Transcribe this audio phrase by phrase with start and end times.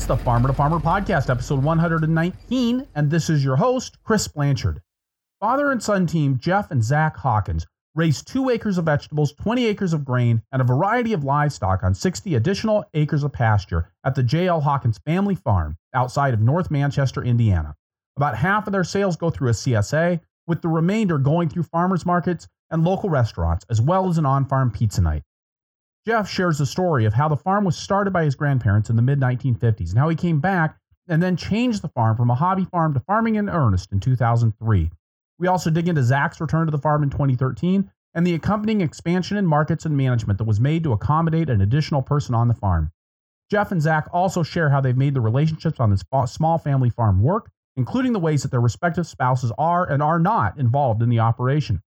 [0.00, 4.80] It's the Farmer to Farmer podcast, episode 119, and this is your host, Chris Blanchard.
[5.40, 9.92] Father and son team Jeff and Zach Hawkins raised two acres of vegetables, 20 acres
[9.92, 14.22] of grain, and a variety of livestock on 60 additional acres of pasture at the
[14.22, 14.62] J.L.
[14.62, 17.74] Hawkins family farm outside of North Manchester, Indiana.
[18.16, 22.06] About half of their sales go through a CSA, with the remainder going through farmers
[22.06, 25.24] markets and local restaurants, as well as an on farm pizza night.
[26.06, 29.02] Jeff shares the story of how the farm was started by his grandparents in the
[29.02, 30.78] mid 1950s and how he came back
[31.08, 34.90] and then changed the farm from a hobby farm to farming in earnest in 2003.
[35.38, 39.36] We also dig into Zach's return to the farm in 2013 and the accompanying expansion
[39.36, 42.90] in markets and management that was made to accommodate an additional person on the farm.
[43.50, 47.22] Jeff and Zach also share how they've made the relationships on this small family farm
[47.22, 51.18] work, including the ways that their respective spouses are and are not involved in the
[51.18, 51.82] operation.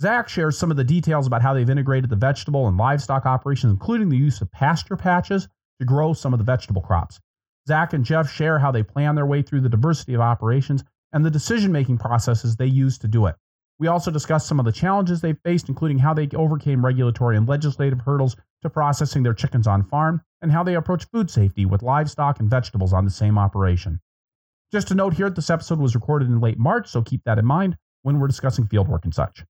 [0.00, 3.72] Zach shares some of the details about how they've integrated the vegetable and livestock operations,
[3.72, 5.48] including the use of pasture patches
[5.80, 7.18] to grow some of the vegetable crops.
[7.66, 11.24] Zach and Jeff share how they plan their way through the diversity of operations and
[11.24, 13.36] the decision making processes they use to do it.
[13.78, 17.48] We also discuss some of the challenges they've faced, including how they overcame regulatory and
[17.48, 21.82] legislative hurdles to processing their chickens on farm, and how they approach food safety with
[21.82, 24.00] livestock and vegetables on the same operation.
[24.72, 27.46] Just a note here this episode was recorded in late March, so keep that in
[27.46, 29.44] mind when we're discussing fieldwork and such.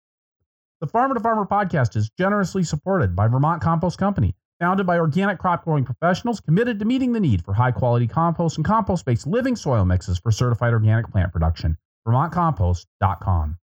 [0.82, 5.38] The Farmer to Farmer podcast is generously supported by Vermont Compost Company, founded by organic
[5.38, 9.26] crop growing professionals committed to meeting the need for high quality compost and compost based
[9.26, 11.78] living soil mixes for certified organic plant production.
[12.06, 13.56] VermontCompost.com.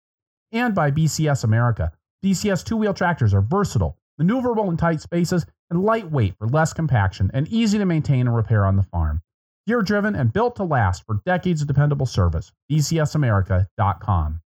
[0.53, 1.91] And by BCS America.
[2.25, 7.29] BCS two wheel tractors are versatile, maneuverable in tight spaces, and lightweight for less compaction
[7.35, 9.21] and easy to maintain and repair on the farm.
[9.67, 12.53] Gear driven and built to last for decades of dependable service.
[12.71, 14.41] BCSAmerica.com.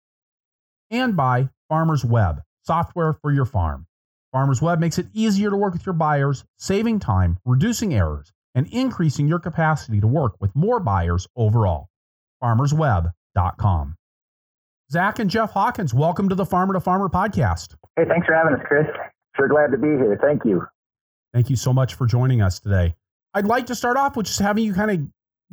[0.93, 3.87] And by Farmers Web software for your farm.
[4.33, 8.67] Farmers Web makes it easier to work with your buyers, saving time, reducing errors, and
[8.69, 11.89] increasing your capacity to work with more buyers overall.
[12.43, 13.97] FarmersWeb.com.
[14.91, 17.75] Zach and Jeff Hawkins, welcome to the Farmer to Farmer podcast.
[17.97, 18.87] Hey, thanks for having us, Chris.
[19.37, 20.19] Sure glad to be here.
[20.21, 20.67] Thank you.
[21.33, 22.95] Thank you so much for joining us today.
[23.35, 25.01] I'd like to start off with just having you kind of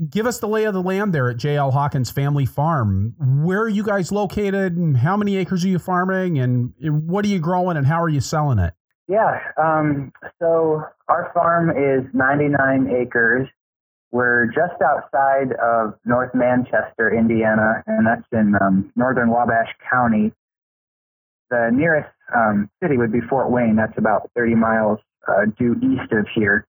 [0.08, 3.16] give us the lay of the land there at JL Hawkins Family Farm.
[3.20, 7.28] Where are you guys located and how many acres are you farming and what are
[7.28, 8.74] you growing and how are you selling it?
[9.08, 13.48] Yeah, um, so our farm is 99 acres.
[14.12, 20.32] We're just outside of North Manchester, Indiana, and that's in um, northern Wabash County.
[21.50, 23.76] The nearest um, city would be Fort Wayne.
[23.76, 26.68] That's about 30 miles uh, due east of here.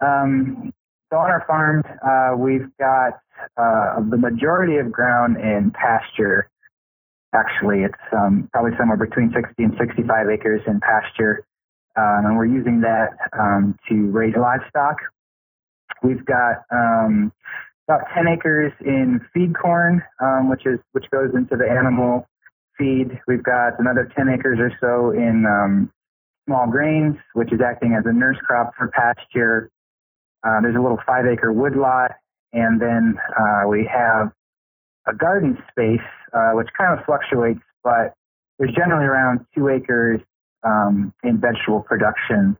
[0.00, 0.72] Um,
[1.14, 3.20] so on our farm, uh, we've got
[3.56, 6.50] uh, the majority of ground in pasture.
[7.32, 11.46] Actually, it's um, probably somewhere between 60 and 65 acres in pasture,
[11.96, 14.96] um, and we're using that um, to raise livestock.
[16.02, 17.32] We've got um,
[17.88, 22.26] about 10 acres in feed corn, um, which is which goes into the animal
[22.76, 23.20] feed.
[23.28, 25.92] We've got another 10 acres or so in um,
[26.46, 29.70] small grains, which is acting as a nurse crop for pasture.
[30.44, 32.12] Uh, there's a little five acre woodlot,
[32.52, 34.30] and then uh, we have
[35.06, 38.14] a garden space, uh, which kind of fluctuates, but
[38.58, 40.20] there's generally around two acres
[40.62, 42.56] um, in vegetable production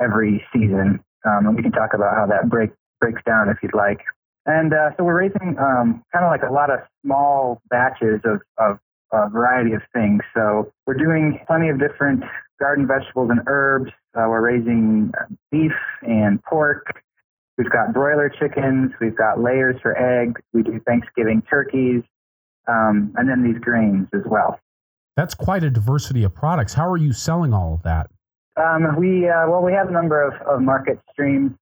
[0.00, 1.00] every season.
[1.24, 2.70] Um, and we can talk about how that break,
[3.00, 4.00] breaks down if you'd like.
[4.46, 8.40] And uh, so we're raising um, kind of like a lot of small batches of,
[8.58, 8.78] of
[9.12, 10.22] a variety of things.
[10.34, 12.24] So we're doing plenty of different
[12.58, 13.90] garden vegetables and herbs.
[14.14, 15.12] Uh, we're raising
[15.50, 17.02] beef and pork,
[17.58, 22.02] We've got broiler chickens, we've got layers for eggs, we do Thanksgiving turkeys,
[22.68, 24.58] um, and then these grains as well.
[25.16, 26.72] That's quite a diversity of products.
[26.74, 28.10] How are you selling all of that?
[28.56, 31.52] Um, we uh, well, we have a number of, of market streams.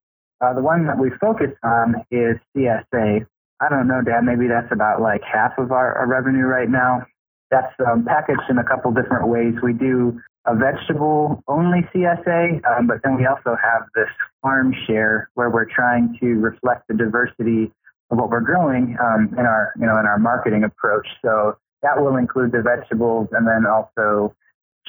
[0.41, 3.27] Uh, the one that we focus on is CSA.
[3.61, 4.23] I don't know, Dad.
[4.23, 7.03] Maybe that's about like half of our, our revenue right now.
[7.51, 9.55] That's um, packaged in a couple different ways.
[9.63, 14.09] We do a vegetable only CSA, um, but then we also have this
[14.41, 17.71] farm share where we're trying to reflect the diversity
[18.11, 21.07] of what we're growing um, in our you know in our marketing approach.
[21.23, 24.35] So that will include the vegetables and then also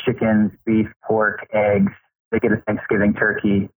[0.05, 1.91] chickens, beef, pork, eggs.
[2.31, 3.69] They get a Thanksgiving turkey,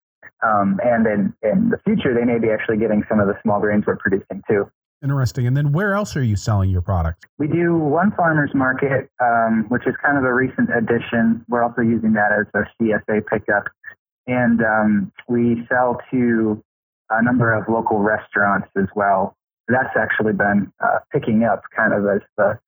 [0.44, 3.60] um, and in in the future they may be actually getting some of the small
[3.60, 4.70] grains we're producing too.
[5.04, 5.48] Interesting.
[5.48, 7.26] And then where else are you selling your products?
[7.40, 11.44] We do one farmer's market, um, which is kind of a recent addition.
[11.50, 13.66] We're also using that as our CSA pickup.
[14.28, 16.64] And um, we sell to
[17.10, 19.36] a number of local restaurants as well.
[19.68, 22.60] That's actually been uh, picking up kind of as the,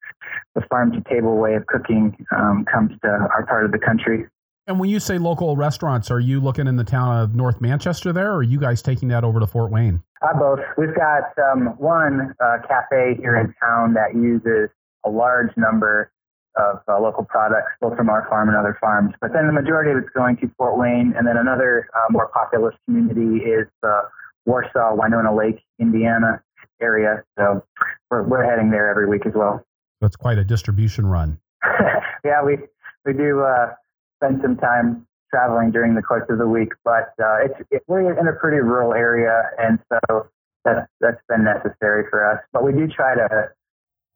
[0.55, 4.25] the farm to table way of cooking um, comes to our part of the country.
[4.65, 8.13] And when you say local restaurants, are you looking in the town of North Manchester
[8.13, 10.01] there, or are you guys taking that over to Fort Wayne?
[10.21, 10.59] Uh, both.
[10.77, 14.69] We've got um, one uh, cafe here in town that uses
[15.05, 16.11] a large number
[16.55, 19.13] of uh, local products, both from our farm and other farms.
[19.19, 22.29] But then the majority of it's going to Fort Wayne, and then another uh, more
[22.29, 24.01] populous community is the
[24.45, 26.41] Warsaw, Winona Lake, Indiana
[26.81, 27.23] area.
[27.37, 27.65] So
[28.09, 29.65] we're, we're heading there every week as well.
[29.99, 31.39] That's quite a distribution run.
[32.23, 32.59] yeah, we
[33.05, 33.73] we do uh,
[34.23, 38.17] spend some time traveling during the course of the week, but uh, it's it, we're
[38.17, 40.27] in a pretty rural area, and so
[40.63, 42.39] that's that's been necessary for us.
[42.53, 43.49] But we do try to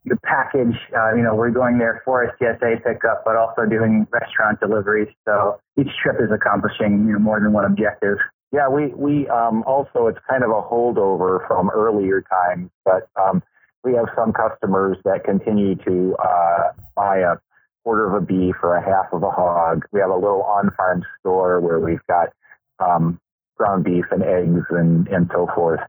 [0.05, 0.77] the package.
[0.95, 5.09] Uh, you know, we're going there for a CSA pickup, but also doing restaurant deliveries.
[5.25, 8.17] So each trip is accomplishing you know more than one objective.
[8.53, 13.43] Yeah, we we um, also it's kind of a holdover from earlier times, but um,
[13.83, 17.35] we have some customers that continue to uh, buy a
[17.87, 19.85] quarter of a beef or a half of a hog.
[19.93, 22.33] We have a little on-farm store where we've got
[22.79, 23.17] um,
[23.55, 25.79] ground beef and eggs and and so forth.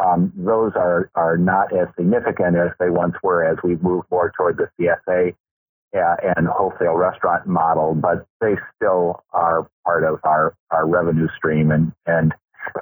[0.00, 4.30] Um, those are are not as significant as they once were as we move more
[4.36, 5.34] toward the CSA
[5.92, 11.72] uh, and wholesale restaurant model, but they still are part of our, our revenue stream
[11.72, 12.32] and, and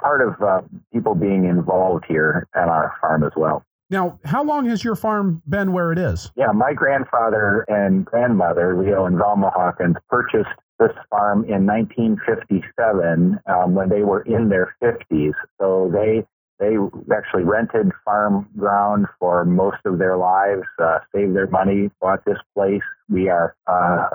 [0.02, 0.60] part of uh,
[0.92, 3.64] people being involved here at our farm as well.
[3.90, 6.30] Now, how long has your farm been where it is?
[6.36, 13.74] Yeah, my grandfather and grandmother, Leo and Valma Hawkins, purchased this farm in 1957 um,
[13.74, 15.32] when they were in their 50s.
[15.60, 16.26] So they
[16.58, 16.74] they
[17.14, 22.38] actually rented farm ground for most of their lives, uh, saved their money, bought this
[22.56, 22.82] place.
[23.08, 24.08] We are uh,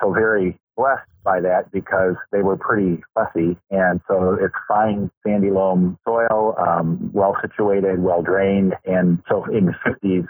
[0.00, 3.56] so very blessed by that because they were pretty fussy.
[3.70, 8.74] And so it's fine sandy loam soil, um, well situated, well drained.
[8.84, 10.26] And so in the 50s,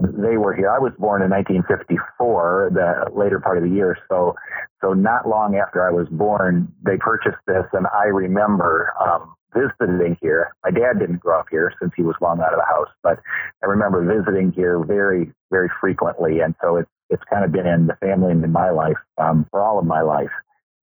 [0.00, 0.70] they were here.
[0.70, 3.98] I was born in 1954, the later part of the year.
[4.08, 4.36] So,
[4.80, 10.16] so not long after I was born, they purchased this, and I remember um, visiting
[10.20, 10.54] here.
[10.64, 13.18] My dad didn't grow up here since he was long out of the house, but
[13.62, 17.86] I remember visiting here very, very frequently, and so it's it's kind of been in
[17.86, 20.30] the family and in my life um, for all of my life.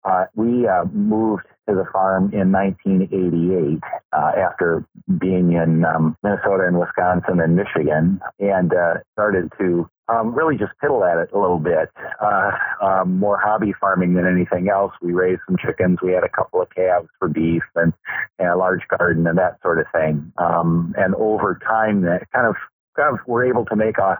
[0.05, 3.81] Uh, we uh, moved to the farm in 1988
[4.12, 4.85] uh, after
[5.19, 10.72] being in um, Minnesota and Wisconsin and Michigan, and uh, started to um, really just
[10.82, 11.90] piddle at it a little bit.
[12.20, 12.50] Uh,
[12.82, 14.93] um, more hobby farming than anything else.
[15.00, 15.99] We raised some chickens.
[16.02, 17.93] We had a couple of calves for beef and,
[18.38, 20.32] and a large garden and that sort of thing.
[20.38, 22.56] Um, and over time, that kind of
[22.96, 24.19] kind of were able to make a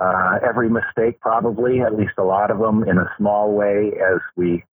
[0.00, 4.20] uh, every mistake probably, at least a lot of them, in a small way as
[4.36, 4.64] we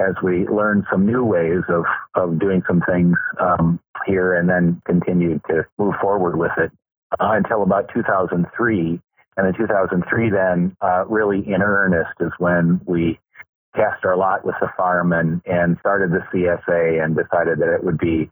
[0.00, 4.80] as we learned some new ways of, of doing some things um, here and then
[4.86, 6.72] continued to move forward with it
[7.20, 9.00] uh, until about 2003.
[9.40, 13.18] And in 2003, then uh, really in earnest is when we
[13.74, 17.82] cast our lot with the farm and, and started the CSA and decided that it
[17.82, 18.30] would be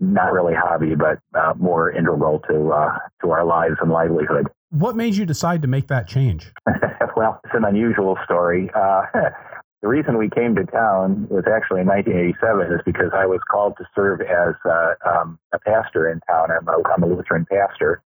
[0.00, 4.48] not really hobby, but uh, more integral to uh, to our lives and livelihood.
[4.70, 6.50] What made you decide to make that change?
[7.16, 8.70] well, it's an unusual story.
[8.74, 9.02] Uh,
[9.82, 13.74] the reason we came to town was actually in 1987 is because I was called
[13.76, 16.48] to serve as uh, um, a pastor in town.
[16.50, 18.02] I'm a, I'm a Lutheran pastor.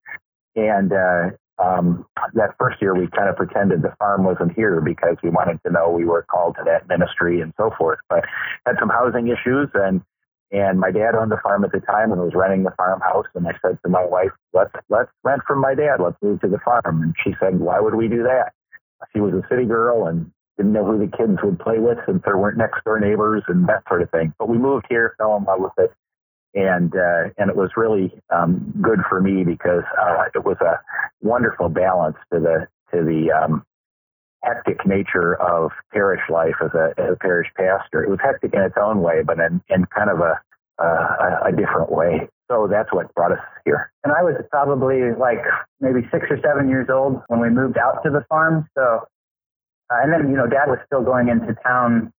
[0.56, 2.04] And uh, um,
[2.34, 5.72] that first year, we kind of pretended the farm wasn't here because we wanted to
[5.72, 8.00] know we were called to that ministry and so forth.
[8.08, 8.24] But
[8.66, 10.02] had some housing issues, and
[10.50, 13.26] and my dad owned the farm at the time and was renting the farmhouse.
[13.34, 16.00] And I said to my wife, "Let's let's rent from my dad.
[16.00, 18.52] Let's move to the farm." And she said, "Why would we do that?"
[19.12, 22.22] She was a city girl and didn't know who the kids would play with since
[22.24, 24.32] there weren't next door neighbors and that sort of thing.
[24.38, 25.92] But we moved here, fell in love with it,
[26.54, 30.80] and uh, and it was really um, good for me because uh, it was a
[31.20, 33.64] wonderful balance to the to the um,
[34.44, 38.04] hectic nature of parish life as a, as a parish pastor.
[38.04, 40.38] It was hectic in its own way, but in, in kind of a,
[40.78, 42.28] uh, a different way.
[42.50, 43.90] So that's what brought us here.
[44.04, 45.40] And I was probably like
[45.80, 48.68] maybe six or seven years old when we moved out to the farm.
[48.76, 49.08] So
[49.90, 52.12] uh, and then, you know, dad was still going into town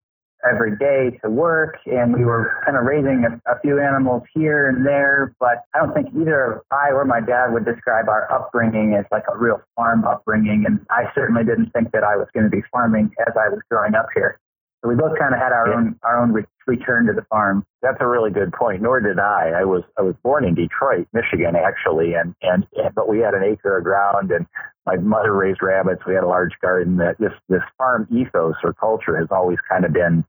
[0.48, 4.68] every day to work, and we were kind of raising a, a, few animals here
[4.68, 5.34] and there.
[5.40, 9.24] But I don't think either I or my dad would describe our upbringing as like
[9.32, 10.64] a real farm upbringing.
[10.66, 13.60] And I certainly didn't think that I was going to be farming as I was
[13.70, 14.38] growing up here.
[14.86, 15.76] So we both kind of had our yeah.
[15.76, 17.66] own our own re- return to the farm.
[17.82, 18.82] That's a really good point.
[18.82, 19.50] Nor did I.
[19.58, 23.34] I was I was born in Detroit, Michigan, actually, and and, and but we had
[23.34, 24.46] an acre of ground, and
[24.86, 26.02] my mother raised rabbits.
[26.06, 26.98] We had a large garden.
[26.98, 30.24] That this this farm ethos or culture has always kind of been,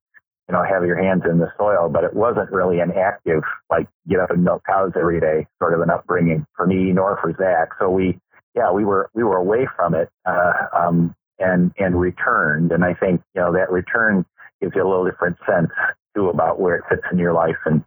[0.49, 3.87] you know, have your hands in the soil, but it wasn't really an active like
[4.09, 7.31] get up and milk cows every day sort of an upbringing for me nor for
[7.37, 7.77] Zach.
[7.77, 8.17] So we
[8.55, 12.95] yeah we were we were away from it uh, um, and and returned, and I
[12.95, 14.25] think you know that return
[14.61, 15.69] gives you a little different sense
[16.15, 17.83] too about where it fits in your life and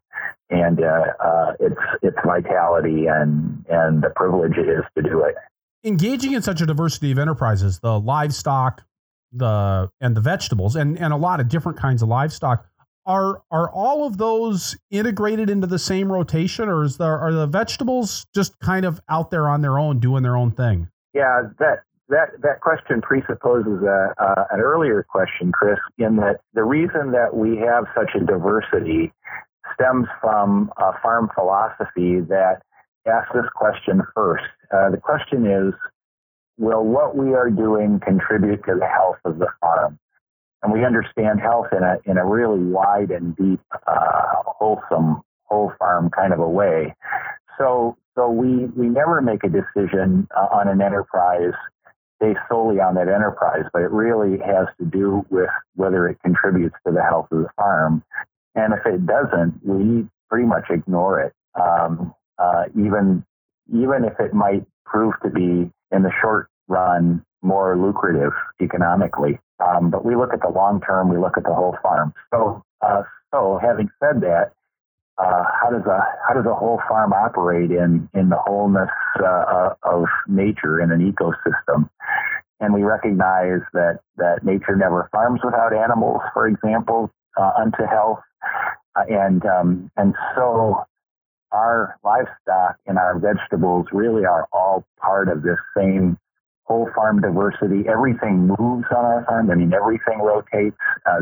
[0.50, 5.34] and uh, uh, its its vitality and and the privilege it is to do it.
[5.84, 8.82] Engaging in such a diversity of enterprises, the livestock,
[9.32, 12.66] the and the vegetables, and and a lot of different kinds of livestock.
[13.06, 17.46] Are are all of those integrated into the same rotation, or is there are the
[17.46, 20.88] vegetables just kind of out there on their own doing their own thing?
[21.14, 27.12] Yeah, that that that question presupposes a, an earlier question, Chris, in that the reason
[27.12, 29.12] that we have such a diversity
[29.74, 32.62] stems from a farm philosophy that
[33.06, 34.44] asks this question first.
[34.72, 35.72] Uh, the question is,
[36.58, 39.98] will what we are doing contribute to the health of the farm?
[40.62, 45.72] And we understand health in a in a really wide and deep, uh, wholesome whole
[45.78, 46.94] farm kind of a way.
[47.56, 51.54] So so we we never make a decision uh, on an enterprise
[52.20, 56.76] based solely on that enterprise, but it really has to do with whether it contributes
[56.86, 58.04] to the health of the farm.
[58.54, 63.24] And if it doesn't, we pretty much ignore it, um, uh, even
[63.72, 69.38] even if it might prove to be in the short run more lucrative economically.
[69.64, 72.12] Um, but we look at the long term, we look at the whole farm.
[72.32, 74.52] So, uh, so having said that,
[75.20, 78.88] uh, how does a how does a whole farm operate in in the wholeness
[79.20, 81.90] uh, uh, of nature in an ecosystem?
[82.60, 88.20] And we recognize that that nature never farms without animals, for example, uh, unto health,
[88.96, 90.84] uh, and um, and so
[91.52, 96.16] our livestock and our vegetables really are all part of this same
[96.64, 97.88] whole farm diversity.
[97.88, 99.50] Everything moves on our farm.
[99.50, 100.76] I mean, everything rotates.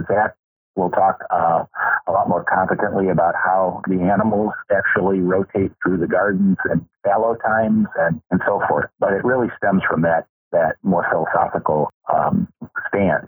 [0.06, 0.36] Zach
[0.78, 1.64] will talk uh,
[2.06, 7.34] a lot more competently about how the animals actually rotate through the gardens and fallow
[7.34, 8.88] times and, and so forth.
[9.00, 12.48] But it really stems from that that more philosophical um,
[12.88, 13.26] stance.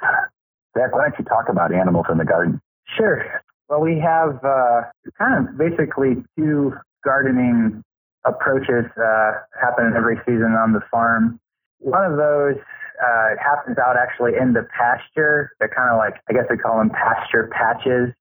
[0.78, 2.60] Zach, why don't you talk about animals in the garden?
[2.96, 3.42] Sure.
[3.68, 4.82] Well, we have uh,
[5.18, 6.72] kind of basically two
[7.04, 7.82] gardening
[8.24, 11.38] approaches uh, happen every season on the farm.
[11.78, 12.56] One of those
[13.02, 15.52] uh, it happens out actually in the pasture.
[15.58, 18.14] They're kind of like, I guess we call them pasture patches,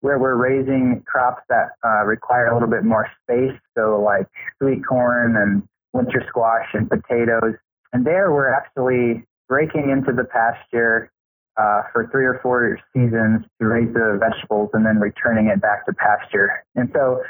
[0.00, 3.58] where we're raising crops that uh, require a little bit more space.
[3.76, 4.26] So, like
[4.60, 5.62] sweet corn and
[5.92, 7.54] winter squash and potatoes.
[7.92, 11.10] And there we're actually breaking into the pasture
[11.56, 15.86] uh, for three or four seasons to raise the vegetables and then returning it back
[15.86, 16.64] to pasture.
[16.74, 17.22] And so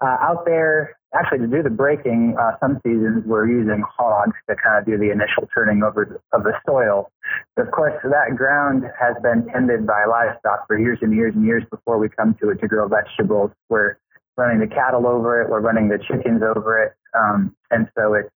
[0.00, 4.56] uh, out there, actually to do the breaking, uh, some seasons we're using hogs to
[4.56, 7.10] kind of do the initial turning over of the soil.
[7.56, 11.44] But of course, that ground has been tended by livestock for years and years and
[11.44, 13.50] years before we come to it to grow vegetables.
[13.68, 13.96] We're
[14.36, 18.30] running the cattle over it, we're running the chickens over it, um, and so it's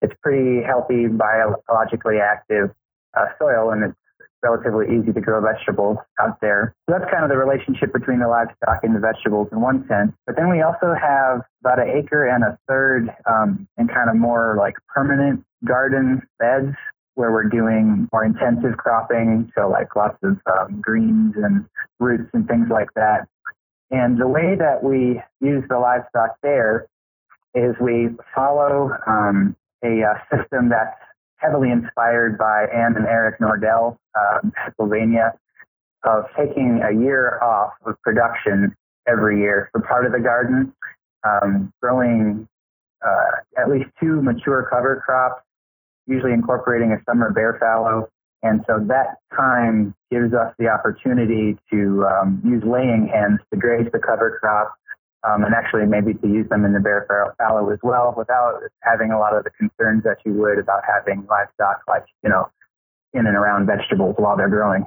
[0.00, 2.70] it's pretty healthy, biologically active
[3.16, 4.01] uh, soil, and it's
[4.42, 6.74] relatively easy to grow vegetables out there.
[6.88, 10.12] So that's kind of the relationship between the livestock and the vegetables in one sense.
[10.26, 14.16] But then we also have about an acre and a third um, in kind of
[14.16, 16.74] more like permanent garden beds
[17.14, 19.52] where we're doing more intensive cropping.
[19.56, 21.66] So like lots of um, greens and
[22.00, 23.28] roots and things like that.
[23.90, 26.86] And the way that we use the livestock there
[27.54, 30.96] is we follow um, a uh, system that's
[31.42, 35.34] heavily inspired by Ann and Eric Nordell, uh, Pennsylvania,
[36.04, 38.74] of taking a year off of production
[39.08, 40.72] every year for part of the garden,
[41.24, 42.48] um, growing
[43.04, 45.42] uh, at least two mature cover crops,
[46.06, 48.08] usually incorporating a summer bare fallow.
[48.44, 53.86] And so that time gives us the opportunity to um, use laying hens to graze
[53.92, 54.74] the cover crop
[55.24, 57.06] um, and actually maybe to use them in the bare
[57.38, 61.26] fallow as well without having a lot of the concerns that you would about having
[61.30, 62.48] livestock like, you know,
[63.14, 64.86] in and around vegetables while they're growing.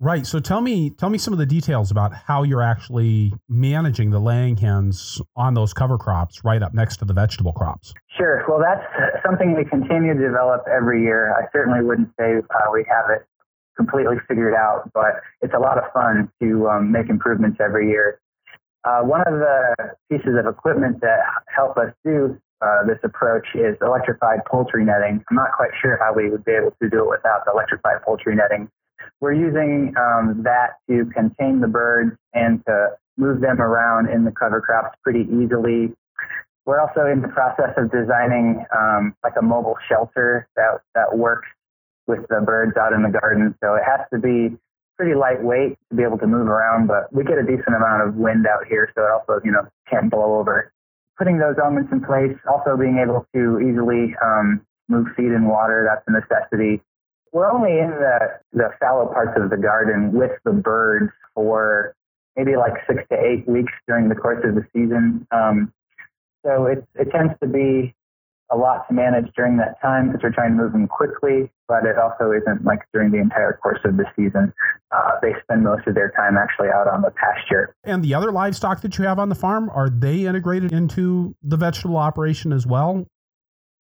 [0.00, 0.26] Right.
[0.26, 4.18] So tell me, tell me some of the details about how you're actually managing the
[4.18, 7.94] laying hens on those cover crops right up next to the vegetable crops.
[8.16, 8.44] Sure.
[8.48, 8.82] Well, that's
[9.24, 11.32] something we continue to develop every year.
[11.36, 13.24] I certainly wouldn't say uh, we have it
[13.76, 18.20] completely figured out, but it's a lot of fun to um, make improvements every year.
[18.84, 19.74] Uh, one of the
[20.10, 21.20] pieces of equipment that
[21.54, 25.22] help us do uh, this approach is electrified poultry netting.
[25.30, 28.02] I'm not quite sure how we would be able to do it without the electrified
[28.04, 28.68] poultry netting.
[29.20, 34.30] We're using um, that to contain the birds and to move them around in the
[34.30, 35.92] cover crops pretty easily.
[36.64, 41.48] We're also in the process of designing um, like a mobile shelter that, that works
[42.06, 43.54] with the birds out in the garden.
[43.62, 44.56] So it has to be
[45.02, 48.14] pretty lightweight to be able to move around, but we get a decent amount of
[48.14, 50.72] wind out here, so it also, you know, can't blow over.
[51.18, 55.90] Putting those elements in place, also being able to easily um, move feed and water,
[55.90, 56.80] that's a necessity.
[57.32, 61.96] We're only in the, the fallow parts of the garden with the birds for
[62.36, 65.26] maybe like six to eight weeks during the course of the season.
[65.32, 65.72] Um,
[66.46, 67.92] so it, it tends to be
[68.52, 71.84] a lot to manage during that time because we're trying to move them quickly, but
[71.86, 74.52] it also isn't like during the entire course of the season.
[74.90, 77.74] Uh, they spend most of their time actually out on the pasture.
[77.84, 81.56] And the other livestock that you have on the farm, are they integrated into the
[81.56, 83.06] vegetable operation as well?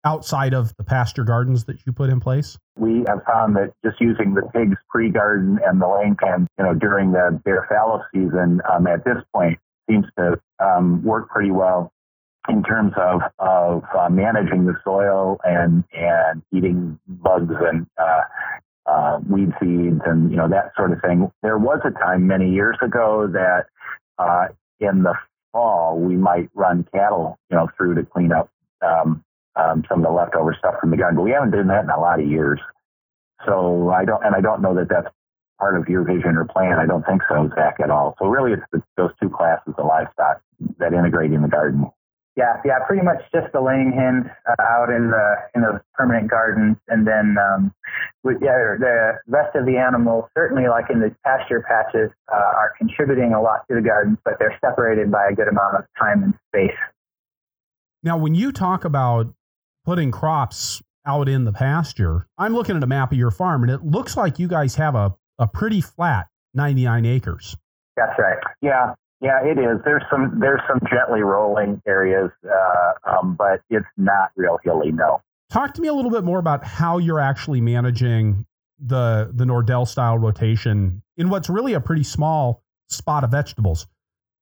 [0.05, 2.59] outside of the pasture gardens that you put in place?
[2.77, 6.75] We have found that just using the pigs pre-garden and the laying pan, you know,
[6.75, 9.57] during the bare fallow season um, at this point
[9.89, 11.91] seems to um, work pretty well
[12.49, 18.21] in terms of of uh, managing the soil and and eating bugs and uh,
[18.85, 21.31] uh, weed seeds and you know that sort of thing.
[21.41, 23.65] There was a time many years ago that
[24.17, 24.47] uh,
[24.79, 25.13] in the
[25.51, 28.49] fall we might run cattle, you know, through to clean up
[28.85, 29.23] um,
[29.55, 31.17] um, some of the leftover stuff from the garden.
[31.17, 32.59] But we haven't done that in a lot of years.
[33.45, 35.07] So I don't, and I don't know that that's
[35.59, 36.77] part of your vision or plan.
[36.79, 38.15] I don't think so, Zach, at all.
[38.19, 40.41] So really, it's the, those two classes of livestock
[40.79, 41.89] that integrate in the garden.
[42.35, 46.29] Yeah, yeah, pretty much just the laying hens uh, out in the in those permanent
[46.29, 47.73] gardens, and then um,
[48.23, 52.73] with, yeah, the rest of the animals, certainly like in the pasture patches, uh, are
[52.77, 56.23] contributing a lot to the gardens, but they're separated by a good amount of time
[56.23, 56.77] and space.
[58.03, 59.33] Now, when you talk about
[59.85, 62.27] putting crops out in the pasture.
[62.37, 64.95] I'm looking at a map of your farm, and it looks like you guys have
[64.95, 67.55] a, a pretty flat 99 acres.
[67.95, 68.37] That's right.
[68.61, 69.79] Yeah, yeah, it is.
[69.83, 74.91] There's some there's some gently rolling areas, uh, um, but it's not real hilly.
[74.91, 75.21] No.
[75.51, 78.45] Talk to me a little bit more about how you're actually managing
[78.79, 83.87] the the Nordell style rotation in what's really a pretty small spot of vegetables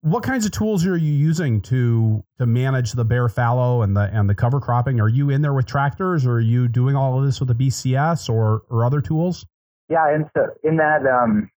[0.04, 4.02] what kinds of tools are you using to to manage the bare fallow and the
[4.02, 5.00] and the cover cropping?
[5.00, 7.54] Are you in there with tractors, or are you doing all of this with a
[7.54, 9.46] BCS or or other tools?
[9.90, 11.50] Yeah, and so in that um,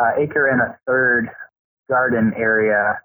[0.00, 1.30] uh, acre and a third
[1.90, 2.98] garden area,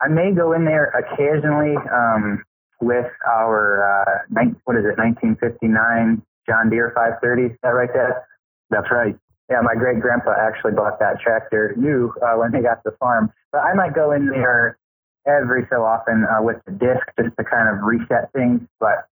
[0.00, 2.42] I may go in there occasionally um,
[2.80, 7.52] with our uh, what is it, 1959 John Deere 530.
[7.52, 8.22] Is that right, Dad?
[8.70, 9.18] That's right.
[9.50, 13.32] Yeah, my great grandpa actually bought that tractor new uh, when they got the farm.
[13.50, 14.78] But I might go in there
[15.26, 18.60] every so often uh, with the disc just to kind of reset things.
[18.78, 19.08] But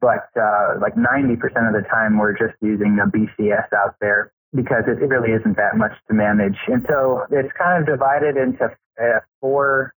[0.00, 1.34] but uh, like 90%
[1.66, 5.76] of the time, we're just using a BCS out there because it, really isn't that
[5.76, 6.56] much to manage.
[6.66, 9.94] And so it's kind of divided into uh, four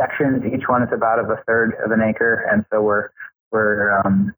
[0.00, 0.42] sections.
[0.44, 3.10] Each one is about of a third of an acre, and so we're
[3.52, 4.34] we're um,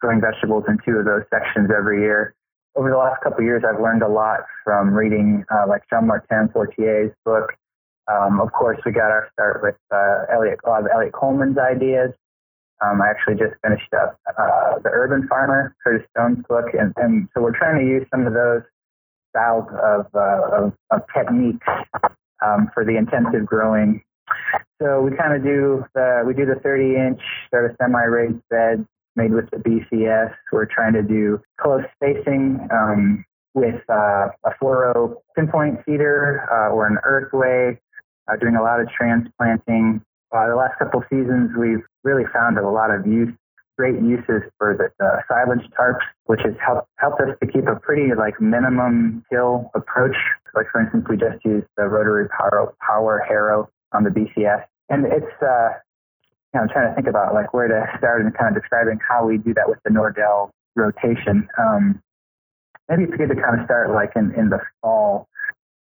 [0.00, 2.34] growing vegetables in two of those sections every year
[2.76, 6.06] over the last couple of years, I've learned a lot from reading uh, like Jean
[6.06, 7.52] Martin Fortier's book.
[8.10, 11.56] Um, of course, we got our start with uh, Eliot, a lot of Eliot Coleman's
[11.56, 12.10] ideas.
[12.82, 17.28] Um, I actually just finished up uh, The Urban Farmer, Curtis Stone's book, and, and
[17.34, 18.62] so we're trying to use some of those
[19.30, 21.66] styles of, uh, of, of techniques
[22.44, 24.02] um, for the intensive growing.
[24.80, 28.40] So we kind of do the we do the 30 inch sort of semi raised
[28.50, 30.34] beds made with the BCS.
[30.52, 36.86] We're trying to do close spacing um, with uh, a four-row pinpoint seeder uh, or
[36.86, 37.78] an earthway,
[38.28, 40.02] uh, doing a lot of transplanting.
[40.34, 43.30] Uh, the last couple seasons, we've really found a lot of use,
[43.78, 47.78] great uses for the, the silage tarps, which has helped helped us to keep a
[47.78, 50.16] pretty like minimum till approach.
[50.56, 55.06] Like for instance, we just used the rotary power, power harrow on the BCS, and
[55.06, 55.78] it's uh,
[56.52, 58.98] you know, I'm trying to think about like where to start and kind of describing
[59.06, 61.46] how we do that with the Nordell rotation.
[61.58, 62.02] Um,
[62.88, 65.28] maybe it's good to kind of start like in, in the fall.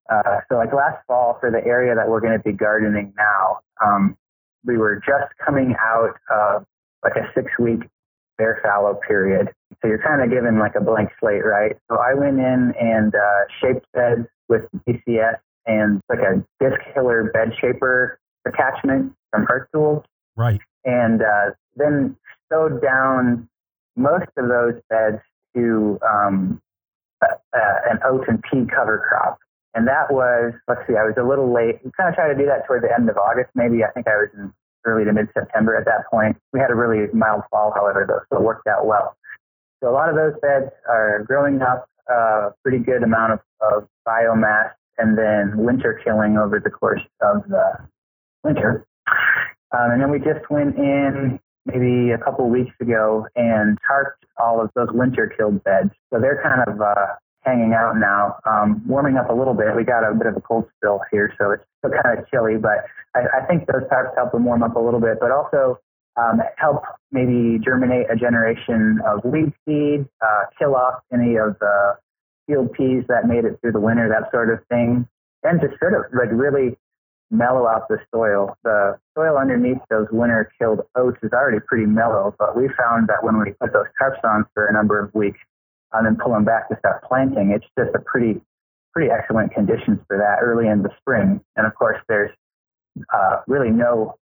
[0.09, 3.59] Uh, so like last fall for the area that we're going to be gardening now,
[3.85, 4.17] um,
[4.65, 6.65] we were just coming out of
[7.03, 7.81] like a six week
[8.37, 9.49] bare fallow period.
[9.83, 11.77] So you're kind of given like a blank slate, right?
[11.91, 17.31] So I went in and uh, shaped beds with BCS and like a disc hiller
[17.33, 20.05] bed shaper attachment from Earth Tools.
[20.37, 20.61] Right.
[20.85, 22.17] And uh, then
[22.47, 23.49] stowed down
[23.97, 25.19] most of those beds
[25.55, 26.61] to um,
[27.23, 27.29] uh,
[27.91, 29.39] an oat and pea cover crop.
[29.75, 31.81] And that was, let's see, I was a little late.
[31.85, 33.85] We kind of tried to do that toward the end of August, maybe.
[33.85, 34.53] I think I was in
[34.85, 36.37] early to mid September at that point.
[36.53, 39.17] We had a really mild fall, however, though, so it worked out well.
[39.83, 43.41] So a lot of those beds are growing up a uh, pretty good amount of,
[43.61, 47.79] of biomass and then winter killing over the course of the
[48.43, 48.87] winter.
[49.77, 54.61] Um, and then we just went in maybe a couple weeks ago and tarped all
[54.61, 55.91] of those winter killed beds.
[56.13, 59.75] So they're kind of uh, hanging out now, um, warming up a little bit.
[59.77, 62.57] We got a bit of a cold spill here, so it's still kind of chilly,
[62.57, 65.79] but I, I think those tarps help them warm up a little bit, but also
[66.17, 71.97] um, help maybe germinate a generation of weed seed, uh, kill off any of the
[72.47, 75.07] field peas that made it through the winter, that sort of thing,
[75.45, 76.77] and just sort of like really
[77.31, 78.57] mellow out the soil.
[78.65, 83.23] The soil underneath those winter killed oats is already pretty mellow, but we found that
[83.23, 85.39] when we put those tarps on for a number of weeks
[85.93, 88.41] and then pull them back to start planting, it's just a pretty
[88.93, 91.41] pretty excellent conditions for that early in the spring.
[91.57, 92.31] And of course, there's
[93.13, 94.17] uh, really no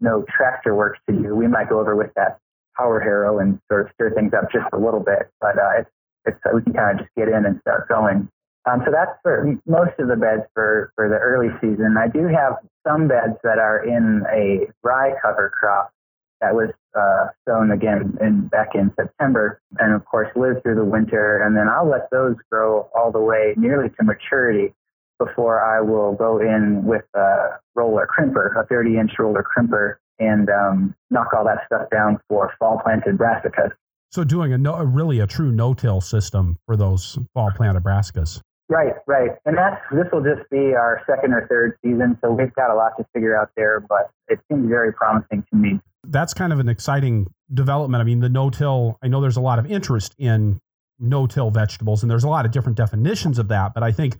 [0.00, 1.34] no tractor work to do.
[1.34, 2.38] We might go over with that
[2.76, 5.90] power harrow and sort of stir things up just a little bit, but uh, it's
[6.24, 8.28] it's we can kind of just get in and start going.
[8.70, 11.96] Um, so that's for most of the beds for, for the early season.
[11.98, 12.54] I do have
[12.86, 15.90] some beds that are in a rye cover crop
[16.42, 20.84] that was uh, sown again in back in September, and of course live through the
[20.84, 21.40] winter.
[21.40, 24.74] And then I'll let those grow all the way nearly to maturity
[25.18, 30.50] before I will go in with a roller crimper, a 30 inch roller crimper, and
[30.50, 33.70] um, knock all that stuff down for fall planted brassicas.
[34.10, 38.40] So doing a, no, a really a true no-till system for those fall planted brassicas.
[38.72, 39.32] Right, right.
[39.44, 42.74] And that's this will just be our second or third season, so we've got a
[42.74, 45.78] lot to figure out there, but it seems very promising to me.
[46.04, 48.00] That's kind of an exciting development.
[48.00, 50.58] I mean, the no-till, I know there's a lot of interest in
[50.98, 54.16] no-till vegetables and there's a lot of different definitions of that, but I think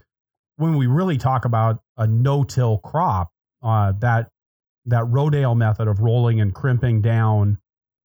[0.56, 3.30] when we really talk about a no-till crop,
[3.62, 4.28] uh, that
[4.84, 7.58] that Rodale method of rolling and crimping down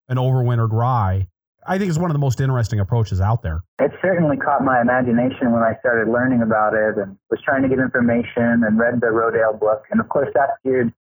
[0.08, 1.28] an overwintered rye
[1.68, 3.62] I think it's one of the most interesting approaches out there.
[3.80, 7.70] It certainly caught my imagination when I started learning about it and was trying to
[7.70, 9.84] get information and read the Rodale book.
[9.92, 10.94] And of course, that's geared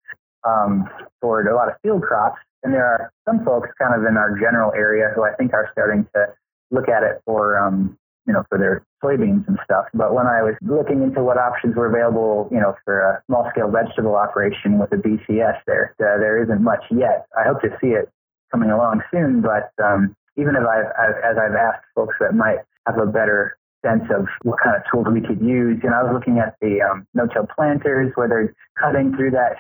[0.43, 0.89] um,
[1.21, 2.39] toward a lot of field crops.
[2.63, 5.69] And there are some folks kind of in our general area who I think are
[5.71, 6.34] starting to
[6.71, 9.86] look at it for, um, you know, for their soybeans and stuff.
[9.93, 13.47] But when I was looking into what options were available, you know, for a small
[13.51, 17.28] scale vegetable operation with a BCS, there uh, there isn't much yet.
[17.38, 18.10] I hope to see it
[18.51, 22.60] coming along soon, but um, even if I've, I've, as I've asked folks that might
[22.88, 26.04] have a better sense of what kind of tools we could use, you know, I
[26.04, 29.56] was looking at the um, no-till planters where they're cutting through that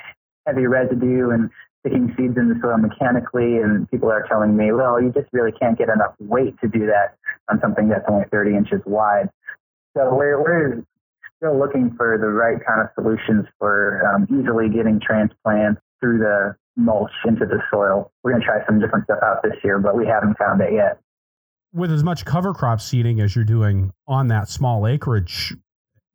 [0.47, 1.49] heavy residue and
[1.81, 5.51] sticking seeds in the soil mechanically, and people are telling me, well, you just really
[5.51, 7.15] can't get enough weight to do that
[7.49, 9.29] on something that's only 30 inches wide.
[9.95, 10.83] So we're, we're
[11.37, 16.55] still looking for the right kind of solutions for um, easily getting transplants through the
[16.75, 18.11] mulch into the soil.
[18.23, 20.73] We're going to try some different stuff out this year, but we haven't found it
[20.73, 20.99] yet.
[21.73, 25.53] With as much cover crop seeding as you're doing on that small acreage,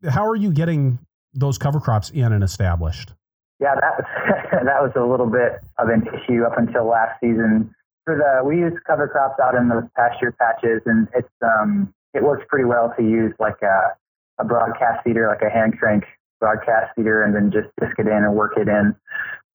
[0.08, 0.98] how are you getting
[1.34, 3.12] those cover crops in and established?
[3.60, 4.06] Yeah, that was
[4.64, 7.74] that was a little bit of an issue up until last season.
[8.04, 12.22] For the we use cover crops out in those pasture patches, and it's um it
[12.22, 13.94] works pretty well to use like a
[14.40, 16.04] a broadcast seeder, like a hand crank
[16.40, 18.96] broadcast seeder, and then just disc it in and work it in.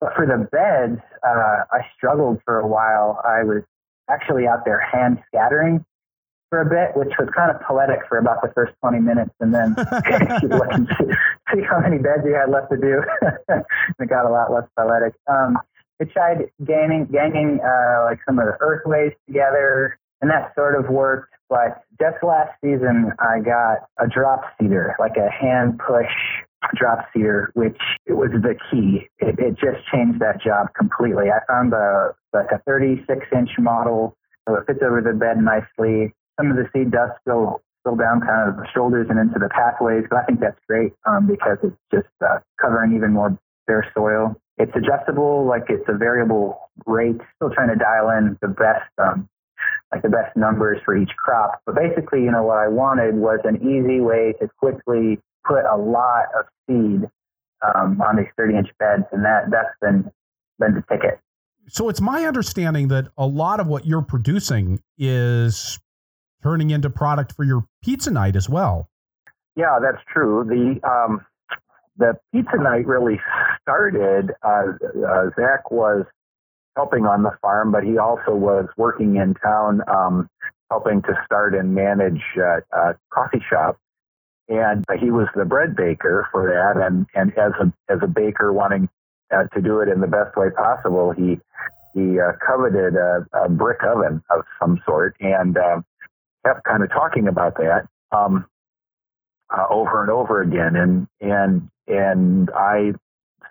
[0.06, 3.20] But for the beds, uh, I struggled for a while.
[3.26, 3.64] I was
[4.08, 5.84] actually out there hand scattering
[6.52, 9.52] for a bit, which was kind of poetic for about the first 20 minutes, and
[9.52, 9.74] then
[10.44, 11.06] you look and see,
[11.52, 13.02] see, how many beds you had left to do.
[14.00, 15.16] it got a lot less poetic.
[15.26, 15.58] Um,
[16.00, 20.88] I tried gaining, ganging uh, like some of the earthways together, and that sort of
[20.88, 21.34] worked.
[21.50, 26.14] But just last season, I got a drop seeder, like a hand push
[26.76, 29.08] drop seeder, which was the key.
[29.20, 31.26] It, it just changed that job completely.
[31.30, 34.16] I found a like a 36 inch model,
[34.48, 36.14] so it fits over the bed nicely.
[36.40, 39.50] Some of the seed dust still still down kind of the shoulders and into the
[39.50, 43.88] pathways, but I think that's great um, because it's just uh, covering even more bare
[43.94, 44.36] soil.
[44.58, 47.22] It's adjustable, like it's a variable rate.
[47.36, 49.30] Still trying to dial in the best um,
[49.92, 51.62] like the best numbers for each crop.
[51.66, 55.78] But basically, you know, what I wanted was an easy way to quickly put a
[55.78, 57.10] lot of seed
[57.64, 60.12] um, on these 30 inch beds, and that that's been
[60.60, 61.20] been the ticket.
[61.68, 65.80] So it's my understanding that a lot of what you're producing is
[66.44, 68.88] turning into product for your pizza night as well.
[69.56, 70.44] Yeah, that's true.
[70.48, 71.26] The um,
[71.98, 73.20] the pizza night really
[73.62, 74.32] started.
[74.44, 74.74] Uh,
[75.08, 76.06] uh, Zach was
[76.76, 80.30] helping on the farm, but he also was working in town, um,
[80.70, 83.78] helping to start and manage uh, a coffee shop
[84.48, 86.82] and he was the bread baker for that.
[86.84, 88.90] And and as a as a baker wanting
[89.36, 91.40] uh, to do it in the best way possible, he
[91.94, 95.82] he uh, coveted a, a, brick oven of some sort and uh,
[96.46, 98.46] kept kind of talking about that um,
[99.50, 100.76] uh, over and over again.
[100.76, 102.94] And and and I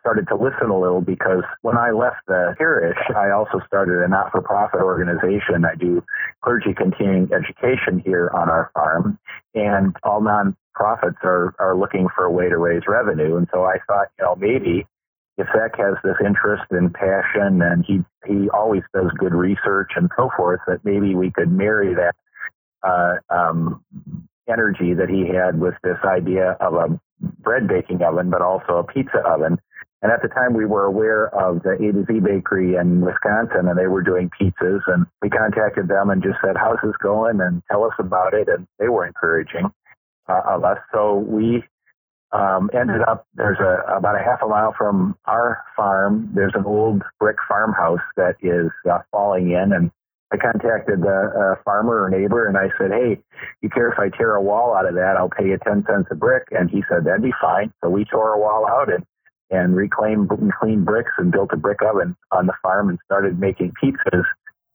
[0.05, 4.09] started to listen a little because when I left the parish, I also started a
[4.09, 5.65] not for profit organization.
[5.65, 6.05] I do
[6.43, 9.19] clergy continuing education here on our farm,
[9.55, 13.39] and all nonprofits are, are looking for a way to raise revenue.
[13.39, 14.87] And so I thought, you know, maybe
[15.39, 20.11] if Zach has this interest and passion and he, he always does good research and
[20.19, 22.15] so forth, that maybe we could marry that
[22.83, 23.83] uh, um,
[24.51, 27.01] energy that he had with this idea of a
[27.41, 29.59] bread baking oven, but also a pizza oven
[30.05, 33.69] And at the time, we were aware of the A to Z Bakery in Wisconsin,
[33.69, 34.83] and they were doing pizzas.
[34.87, 38.47] And we contacted them and just said, "How's this going?" and tell us about it.
[38.49, 39.73] And they were encouraging
[40.29, 40.77] uh, of us.
[40.93, 41.65] So we
[42.33, 46.31] um, ended up there's a about a half a mile from our farm.
[46.35, 49.91] There's an old brick farmhouse that is uh, falling in, and
[50.31, 53.23] I contacted the uh, farmer or neighbor, and I said, "Hey,
[53.63, 55.17] you care if I tear a wall out of that?
[55.17, 58.05] I'll pay you ten cents a brick." And he said, "That'd be fine." So we
[58.05, 59.03] tore a wall out and
[59.55, 63.73] and reclaimed clean bricks and built a brick oven on the farm and started making
[63.83, 64.25] pizzas.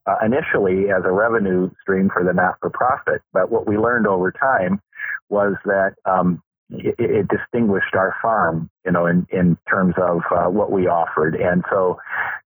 [0.07, 4.81] Uh, initially as a revenue stream for the not-for-profit, but what we learned over time
[5.29, 10.49] was that um, it, it, distinguished our farm, you know, in, in terms of uh,
[10.49, 11.35] what we offered.
[11.35, 11.99] And so,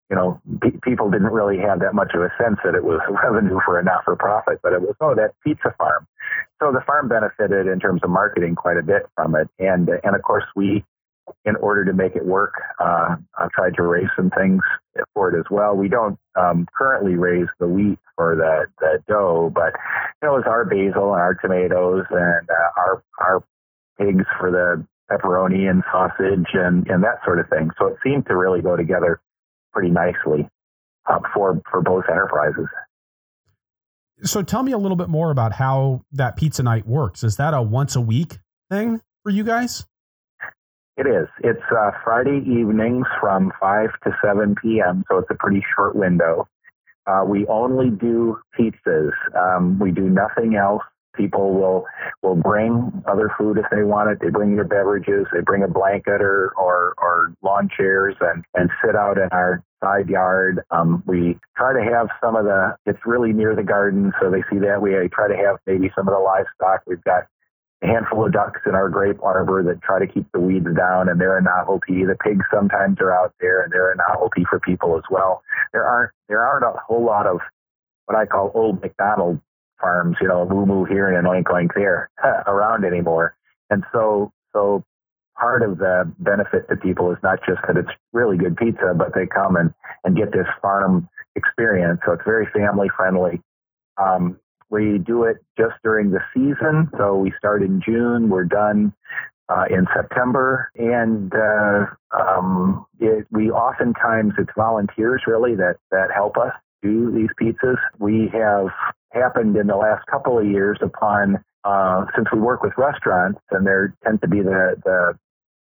[0.10, 3.00] you know, pe- people didn't really have that much of a sense that it was
[3.24, 6.08] revenue for a not-for-profit, but it was, oh, that pizza farm.
[6.62, 9.48] So the farm benefited in terms of marketing quite a bit from it.
[9.60, 10.84] And, and of course, we,
[11.46, 14.62] in order to make it work, uh, I've tried to raise some things
[15.14, 15.76] for it as well.
[15.76, 19.74] We don't um, currently raise the wheat for the, the dough, but
[20.22, 23.44] you know, it's our basil and our tomatoes and uh, our our
[23.98, 27.70] pigs for the pepperoni and sausage and, and that sort of thing.
[27.80, 29.20] So it seemed to really go together
[29.74, 30.48] pretty nicely
[31.10, 32.68] uh, for for both enterprises.
[34.24, 37.24] So tell me a little bit more about how that pizza night works.
[37.24, 38.38] Is that a once a week
[38.70, 39.86] thing for you guys?
[41.00, 41.30] It is.
[41.46, 46.50] It's uh, Friday evenings from 5 to 7 p.m., so it's a pretty short window.
[47.08, 49.14] Uh, we only do pizzas.
[49.34, 50.84] Um, we do nothing else.
[51.16, 51.86] People will
[52.22, 54.20] will bring other food if they want it.
[54.22, 55.26] They bring their beverages.
[55.34, 59.64] They bring a blanket or or, or lawn chairs and and sit out in our
[59.82, 60.62] side yard.
[60.70, 62.76] Um, we try to have some of the.
[62.86, 64.82] It's really near the garden, so they see that.
[64.82, 66.84] We try to have maybe some of the livestock.
[66.86, 67.24] We've got
[67.82, 71.10] a handful of ducks in our grape arbor that try to keep the weeds down,
[71.10, 72.04] and they're a novelty.
[72.06, 75.44] The pigs sometimes are out there, and they're a novelty for people as well.
[75.72, 77.40] There aren't there aren't a whole lot of
[78.06, 79.40] what I call old MacDonald
[79.80, 82.10] farms, you know, moo moo here and an oink oink there
[82.48, 83.36] around anymore.
[83.70, 84.84] And so, so
[85.40, 89.14] part of the benefit to people is not just that it's really good pizza, but
[89.14, 92.00] they come and, and get this farm experience.
[92.06, 93.42] So it's very family friendly.
[93.98, 94.40] Um,
[94.70, 96.90] we do it just during the season.
[96.98, 98.94] So we start in June, we're done
[99.50, 101.86] uh, in September, and uh,
[102.18, 106.54] um, it, we oftentimes it's volunteers really that that help us
[106.84, 107.78] do these pizzas.
[107.98, 108.68] We have
[109.12, 113.66] happened in the last couple of years upon uh, since we work with restaurants and
[113.66, 115.18] there tend to be the, the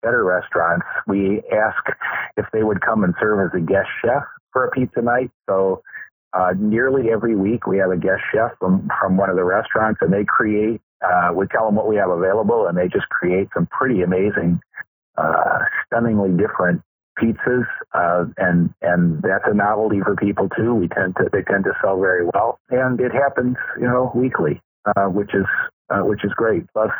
[0.03, 1.83] better restaurants, we ask
[2.37, 5.31] if they would come and serve as a guest chef for a pizza night.
[5.49, 5.83] So
[6.35, 10.01] uh, nearly every week we have a guest chef from, from one of the restaurants
[10.03, 13.49] and they create, uh, we tell them what we have available and they just create
[13.55, 14.61] some pretty amazing,
[15.17, 16.83] uh, stunningly different
[17.19, 20.75] pizzas, uh, and and that's a novelty for people too.
[20.75, 24.61] We tend to they tend to sell very well, and it happens you know weekly,
[24.85, 25.47] uh, which is
[25.91, 26.65] uh, which is great.
[26.73, 26.91] Plus,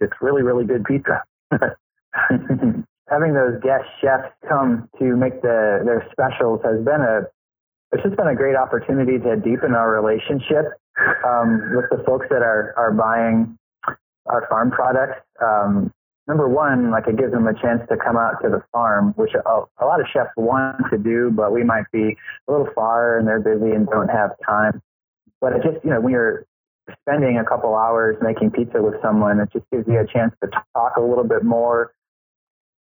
[0.00, 1.22] it's really really good pizza.
[3.08, 7.22] Having those guest chefs come to make the their specials has been a
[7.92, 10.72] it's just been a great opportunity to deepen our relationship
[11.26, 13.56] um, with the folks that are are buying
[14.26, 15.22] our farm products.
[15.42, 15.92] Um,
[16.26, 19.32] number one, like it gives them a chance to come out to the farm, which
[19.34, 23.18] a, a lot of chefs want to do, but we might be a little far
[23.18, 24.82] and they're busy and don't have time.
[25.40, 26.44] But it just, you know, when you're
[27.00, 30.50] spending a couple hours making pizza with someone, it just gives you a chance to
[30.74, 31.92] talk a little bit more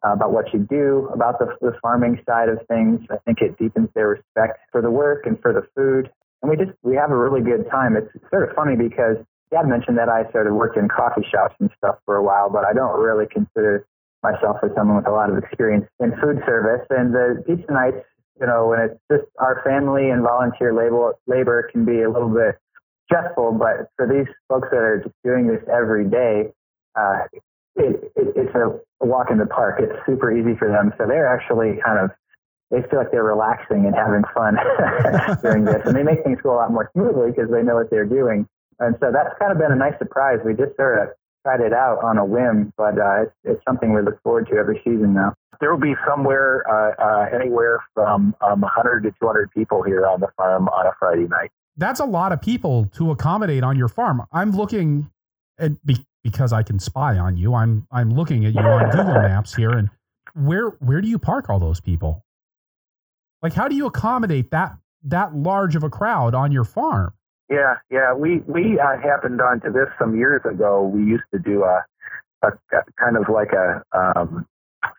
[0.03, 3.01] about what you do, about the, the farming side of things.
[3.11, 6.11] I think it deepens their respect for the work and for the food.
[6.43, 7.97] And we just, we have a really good time.
[7.97, 9.17] It's sort of funny because
[9.53, 12.65] Dad mentioned that I started working in coffee shops and stuff for a while, but
[12.65, 13.85] I don't really consider
[14.23, 16.87] myself as someone with a lot of experience in food service.
[16.91, 18.05] And the pizza nights,
[18.41, 22.29] you know, when it's just our family and volunteer labor, labor can be a little
[22.29, 22.57] bit
[23.05, 26.53] stressful, but for these folks that are just doing this every day,
[26.95, 27.27] uh,
[27.77, 29.81] it, it, it's a walk in the park.
[29.81, 30.93] It's super easy for them.
[30.99, 32.11] So they're actually kind of
[32.71, 34.55] they feel like they're relaxing and having fun
[35.43, 37.91] during this, and they make things go a lot more smoothly because they know what
[37.91, 38.47] they're doing.
[38.79, 40.39] And so that's kind of been a nice surprise.
[40.45, 41.09] We just sort of
[41.45, 44.57] tried it out on a whim, but uh, it's, it's something we look forward to
[44.57, 45.35] every season now.
[45.61, 50.21] There will be somewhere, uh, uh, anywhere from um, 100 to 200 people here on
[50.21, 51.51] the farm on a Friday night.
[51.77, 54.23] That's a lot of people to accommodate on your farm.
[54.33, 55.11] I'm looking
[55.59, 57.55] at be, because I can spy on you.
[57.55, 59.91] I'm I'm looking at you on Google Maps here, and
[60.35, 62.25] where where do you park all those people?
[63.43, 67.15] Like, how do you accommodate that that large of a crowd on your farm?
[67.49, 68.15] Yeah, yeah.
[68.15, 70.87] We we uh, happened onto this some years ago.
[70.87, 71.85] We used to do a,
[72.43, 74.47] a, a kind of like a um,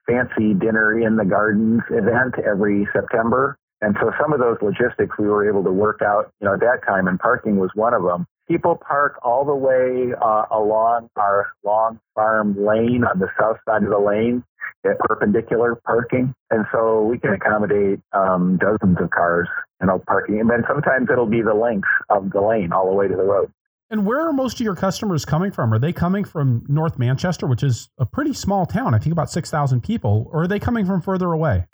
[0.08, 3.58] fancy dinner in the gardens event every September.
[3.82, 6.60] And so some of those logistics we were able to work out, you know, at
[6.60, 8.28] that time, and parking was one of them.
[8.48, 13.84] People park all the way uh, along our long farm lane on the south side
[13.84, 14.44] of the lane
[14.86, 16.34] at perpendicular parking.
[16.50, 19.48] And so we can accommodate um, dozens of cars,
[19.80, 20.40] you know, parking.
[20.40, 23.24] And then sometimes it'll be the length of the lane all the way to the
[23.24, 23.52] road.
[23.90, 25.74] And where are most of your customers coming from?
[25.74, 29.30] Are they coming from North Manchester, which is a pretty small town, I think about
[29.30, 31.68] 6,000 people, or are they coming from further away?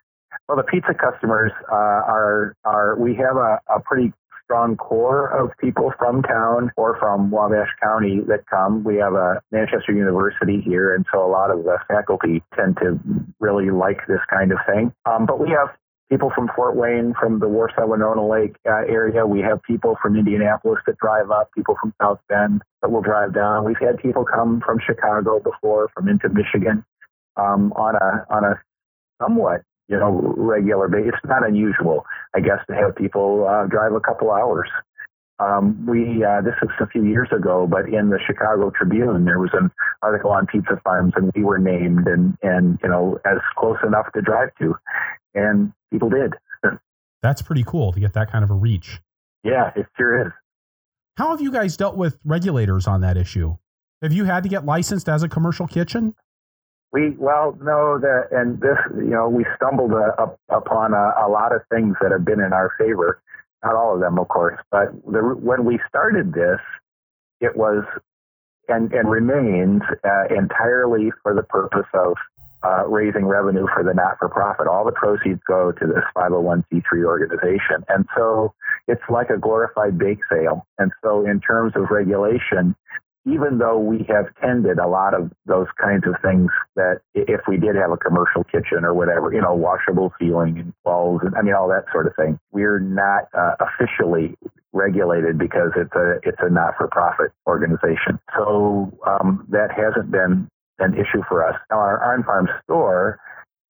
[0.48, 4.14] Well, the pizza customers uh, are are we have a, a pretty
[4.48, 8.84] strong core of people from town or from Wabash County that come.
[8.84, 12.98] We have a Manchester University here, and so a lot of the faculty tend to
[13.42, 14.94] really like this kind of thing.
[15.06, 15.76] Um, but we have
[16.10, 19.26] people from Fort Wayne, from the Warsaw Winona Lake uh, area.
[19.28, 23.34] We have people from Indianapolis that drive up, people from South Bend that will drive
[23.34, 23.66] down.
[23.66, 26.86] We've had people come from Chicago before, from into Michigan,
[27.36, 28.62] um, on a on a
[29.22, 31.14] somewhat you know, regular basis.
[31.16, 34.70] It's not unusual, I guess, to have people uh, drive a couple hours.
[35.40, 39.38] Um, we uh, this was a few years ago, but in the Chicago Tribune there
[39.38, 39.70] was an
[40.02, 44.08] article on pizza farms, and we were named and and you know as close enough
[44.16, 44.76] to drive to,
[45.36, 46.34] and people did.
[47.22, 49.00] That's pretty cool to get that kind of a reach.
[49.44, 50.34] Yeah, it sure is.
[51.18, 53.58] How have you guys dealt with regulators on that issue?
[54.02, 56.16] Have you had to get licensed as a commercial kitchen?
[56.94, 61.28] We well no that and this you know we stumbled uh, up, upon a, a,
[61.28, 63.22] lot of things that have been in our favor.
[63.64, 66.60] Not all of them, of course, but the, when we started this,
[67.42, 67.84] it was
[68.70, 72.16] and and remains uh, entirely for the purpose of
[72.64, 74.68] uh, raising revenue for the not-for-profit.
[74.68, 78.54] All the proceeds go to this 501c3 organization, and so
[78.88, 80.66] it's like a glorified bake sale.
[80.78, 82.76] And so, in terms of regulation,
[83.28, 87.58] even though we have tended a lot of those kinds of things that if we
[87.58, 91.42] did have a commercial kitchen or whatever, you know, washable ceiling and walls, and I
[91.42, 94.36] mean all that sort of thing, we're not uh, officially
[94.72, 98.18] regulated because it's a it's a not for profit organization.
[98.38, 100.48] So um, that hasn't been
[100.80, 101.56] an issue for us.
[101.70, 103.20] Now our on farm store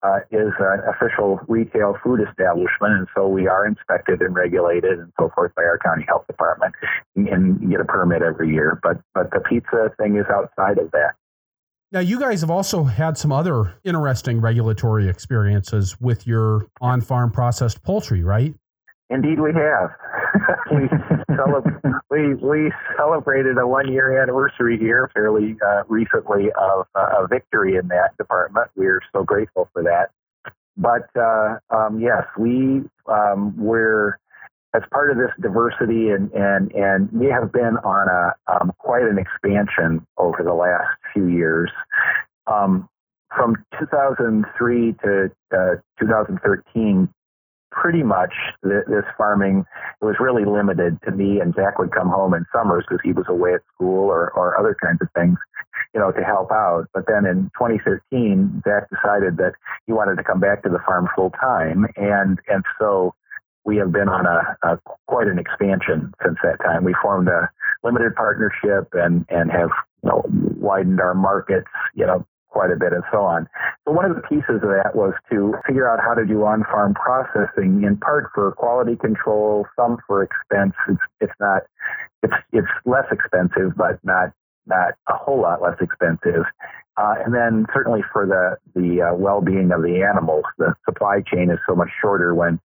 [0.02, 5.12] uh, is an official retail food establishment, and so we are inspected and regulated and
[5.18, 6.74] so forth by our county health department,
[7.16, 8.78] and get a permit every year.
[8.82, 11.14] But but the pizza thing is outside of that.
[11.90, 17.82] Now, you guys have also had some other interesting regulatory experiences with your on-farm processed
[17.82, 18.54] poultry, right?
[19.10, 19.90] Indeed, we have.
[20.70, 20.88] we,
[22.10, 27.76] we, we celebrated a one year anniversary here fairly uh, recently of uh, a victory
[27.76, 28.68] in that department.
[28.76, 30.10] We're so grateful for that.
[30.76, 34.18] But uh, um, yes, we um, we're
[34.74, 39.02] as part of this diversity and and and we have been on a um, quite
[39.02, 41.70] an expansion over the last few years.
[42.46, 42.88] Um,
[43.34, 47.08] from 2003 to uh, 2013,
[47.70, 49.64] pretty much this farming
[50.00, 53.26] was really limited to me and Zach would come home in summers because he was
[53.28, 55.38] away at school or, or other kinds of things,
[55.94, 56.86] you know, to help out.
[56.94, 59.52] But then in 2013, Zach decided that
[59.86, 61.86] he wanted to come back to the farm full time.
[61.96, 63.14] And, and so
[63.64, 66.84] we have been on a, a quite an expansion since that time.
[66.84, 67.50] We formed a
[67.84, 69.70] limited partnership and, and have
[70.02, 70.24] you know,
[70.58, 73.46] widened our markets, you know, quite a bit and so on.
[73.86, 76.94] So one of the pieces of that was to figure out how to do on-farm
[76.94, 80.74] processing, in part for quality control, some for expense.
[80.88, 81.62] It's, it's not,
[82.22, 84.32] it's it's less expensive, but not
[84.66, 86.44] not a whole lot less expensive.
[86.96, 91.50] Uh, and then certainly for the the uh, well-being of the animals, the supply chain
[91.50, 92.60] is so much shorter when.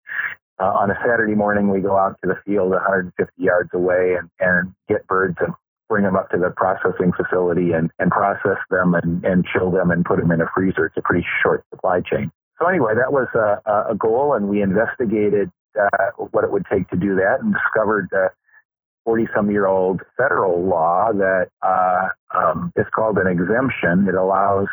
[0.61, 4.31] Uh, on a Saturday morning, we go out to the field 150 yards away and,
[4.39, 5.53] and get birds and
[5.93, 9.91] bring them up to the processing facility and, and process them and, and chill them
[9.91, 10.87] and put them in a freezer.
[10.87, 12.33] It's a pretty short supply chain.
[12.59, 16.89] So anyway, that was a, a goal, and we investigated uh, what it would take
[16.89, 18.29] to do that, and discovered the
[19.07, 24.09] 40-some-year-old federal law that uh, um, is called an exemption.
[24.09, 24.69] It allows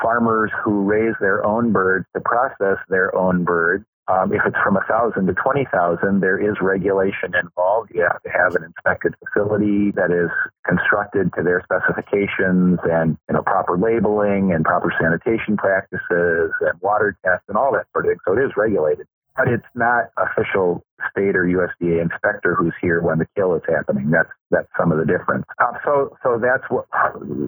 [0.00, 4.76] farmers who raise their own birds to process their own birds um, if it's from
[4.76, 7.90] a thousand to twenty thousand, there is regulation involved.
[7.94, 10.30] You have to have an inspected facility that is
[10.66, 17.16] constructed to their specifications, and you know proper labeling and proper sanitation practices and water
[17.24, 18.18] tests and all that sort of thing.
[18.26, 23.18] So it is regulated, but it's not official state or USDA inspector who's here when
[23.18, 24.10] the kill is happening.
[24.10, 25.46] That's that's some of the difference.
[25.62, 26.86] Um, so so that's what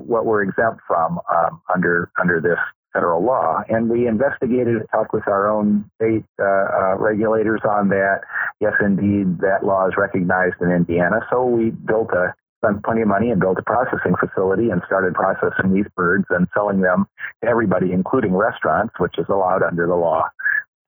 [0.07, 2.59] what we're exempt from um, under under this
[2.95, 3.62] federal law.
[3.68, 8.20] And we investigated and talked with our own state uh, uh, regulators on that.
[8.61, 11.20] Yes, indeed, that law is recognized in Indiana.
[11.30, 12.34] So we built a
[12.64, 16.47] spent plenty of money and built a processing facility and started processing these birds and
[16.55, 17.07] selling them
[17.42, 20.24] to everybody, including restaurants, which is allowed under the law.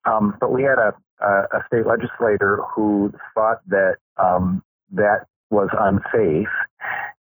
[0.07, 6.49] Um, but we had a, a, state legislator who thought that um, that was unsafe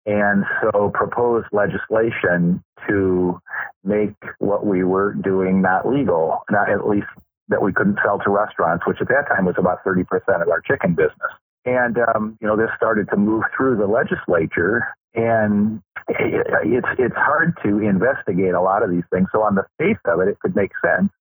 [0.06, 3.40] and so proposed legislation to
[3.84, 7.08] make what we were doing not legal, not at least
[7.48, 10.04] that we couldn't sell to restaurants, which at that time was about 30%
[10.42, 11.32] of our chicken business.
[11.66, 17.58] And, um, you know, this started to move through the legislature and it's, it's hard
[17.64, 19.28] to investigate a lot of these things.
[19.32, 21.12] So on the face of it, it could make sense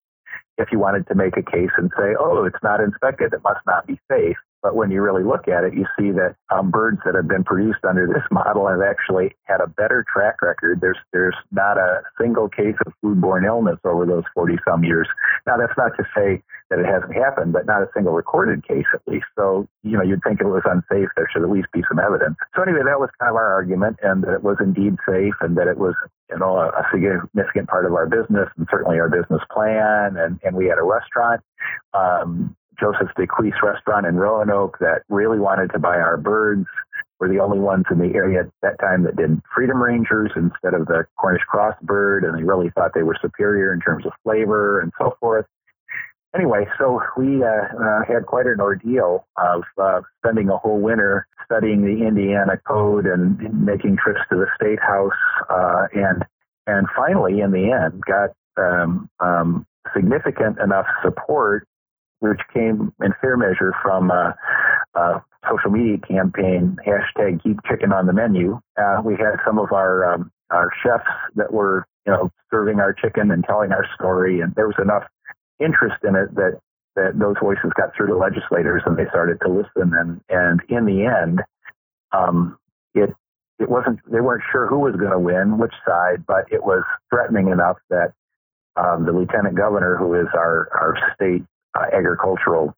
[0.58, 3.60] if you wanted to make a case and say, oh, it's not inspected, it must
[3.66, 4.36] not be safe.
[4.64, 7.44] But when you really look at it, you see that um, birds that have been
[7.44, 10.80] produced under this model have actually had a better track record.
[10.80, 15.06] There's there's not a single case of foodborne illness over those 40 some years.
[15.46, 18.86] Now that's not to say that it hasn't happened, but not a single recorded case
[18.94, 19.26] at least.
[19.36, 22.36] So you know you'd think it was unsafe, there should at least be some evidence.
[22.56, 25.58] So anyway, that was kind of our argument, and that it was indeed safe, and
[25.58, 25.94] that it was
[26.30, 30.56] you know a, significant part of our business, and certainly our business plan, and and
[30.56, 31.40] we had a restaurant.
[31.92, 36.66] Um, Joseph's Decuis restaurant in Roanoke that really wanted to buy our birds.
[37.20, 40.74] We're the only ones in the area at that time that did Freedom Rangers instead
[40.74, 44.12] of the Cornish cross bird, and they really thought they were superior in terms of
[44.24, 45.46] flavor and so forth.
[46.34, 51.26] Anyway, so we uh, uh, had quite an ordeal of uh, spending a whole winter
[51.44, 55.12] studying the Indiana code and making trips to the state house,
[55.48, 56.24] uh, and
[56.66, 61.68] and finally, in the end, got um, um, significant enough support
[62.24, 64.34] which came in fair measure from a,
[64.94, 68.58] a social media campaign, hashtag keep chicken on the menu.
[68.80, 71.04] Uh, we had some of our, um, our chefs
[71.36, 74.40] that were, you know, serving our chicken and telling our story.
[74.40, 75.04] And there was enough
[75.60, 76.60] interest in it that,
[76.96, 79.92] that those voices got through to legislators and they started to listen.
[79.94, 81.40] And, and in the end,
[82.12, 82.58] um,
[82.94, 83.10] it,
[83.58, 86.82] it wasn't, they weren't sure who was going to win, which side, but it was
[87.10, 88.12] threatening enough that
[88.76, 91.42] um, the lieutenant governor, who is our, our state
[91.78, 92.74] uh, agricultural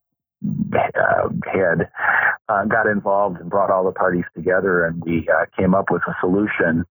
[0.75, 1.89] uh, head
[2.49, 6.03] uh, got involved and brought all the parties together, and we uh, came up with
[6.07, 6.85] a solution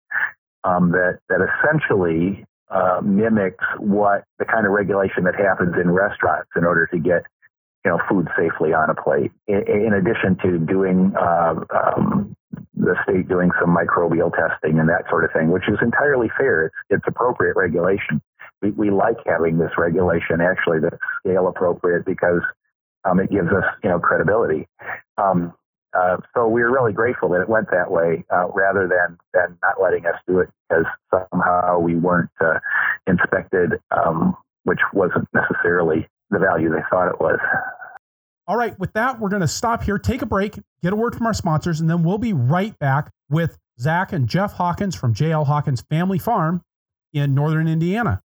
[0.64, 6.50] um, that that essentially uh, mimics what the kind of regulation that happens in restaurants
[6.56, 7.24] in order to get
[7.84, 9.32] you know food safely on a plate.
[9.48, 12.36] In, in addition to doing uh, um,
[12.74, 16.66] the state doing some microbial testing and that sort of thing, which is entirely fair.
[16.66, 18.22] It's it's appropriate regulation
[18.62, 22.42] we, we like having this regulation actually that's scale appropriate because
[23.04, 24.68] um, it gives us you know credibility.
[25.18, 25.54] Um,
[25.96, 29.58] uh, so we are really grateful that it went that way uh, rather than than
[29.64, 32.60] not letting us do it because somehow we weren't uh,
[33.08, 37.40] inspected, um, which wasn't necessarily the value they thought it was.
[38.48, 41.16] All right, with that, we're going to stop here, take a break, get a word
[41.16, 45.14] from our sponsors, and then we'll be right back with Zach and Jeff Hawkins from
[45.16, 46.62] JL Hawkins Family Farm
[47.14, 48.22] in northern Indiana.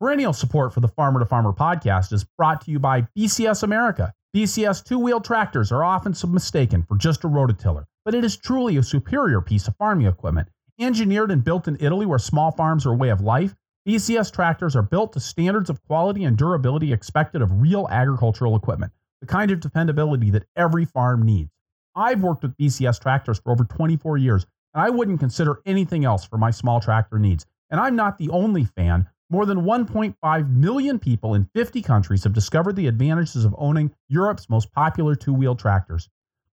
[0.00, 4.12] Perennial support for the Farmer to Farmer podcast is brought to you by BCS America.
[4.32, 8.76] BCS two wheel tractors are often mistaken for just a rototiller, but it is truly
[8.76, 10.46] a superior piece of farming equipment.
[10.78, 13.56] Engineered and built in Italy, where small farms are a way of life,
[13.88, 18.92] BCS tractors are built to standards of quality and durability expected of real agricultural equipment,
[19.20, 21.50] the kind of dependability that every farm needs.
[21.96, 26.24] I've worked with BCS tractors for over 24 years, and I wouldn't consider anything else
[26.24, 27.46] for my small tractor needs.
[27.68, 32.32] And I'm not the only fan more than 1.5 million people in 50 countries have
[32.32, 36.08] discovered the advantages of owning Europe's most popular two wheel tractors.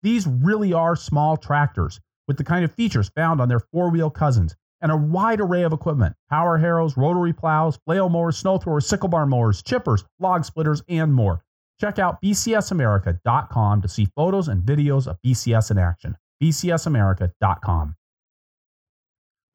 [0.01, 4.09] These really are small tractors with the kind of features found on their four wheel
[4.09, 8.87] cousins and a wide array of equipment power harrows, rotary plows, flail mowers, snow throwers,
[8.87, 11.43] sickle bar mowers, chippers, log splitters, and more.
[11.79, 16.17] Check out bcsamerica.com to see photos and videos of BCS in action.
[16.41, 17.95] bcsamerica.com.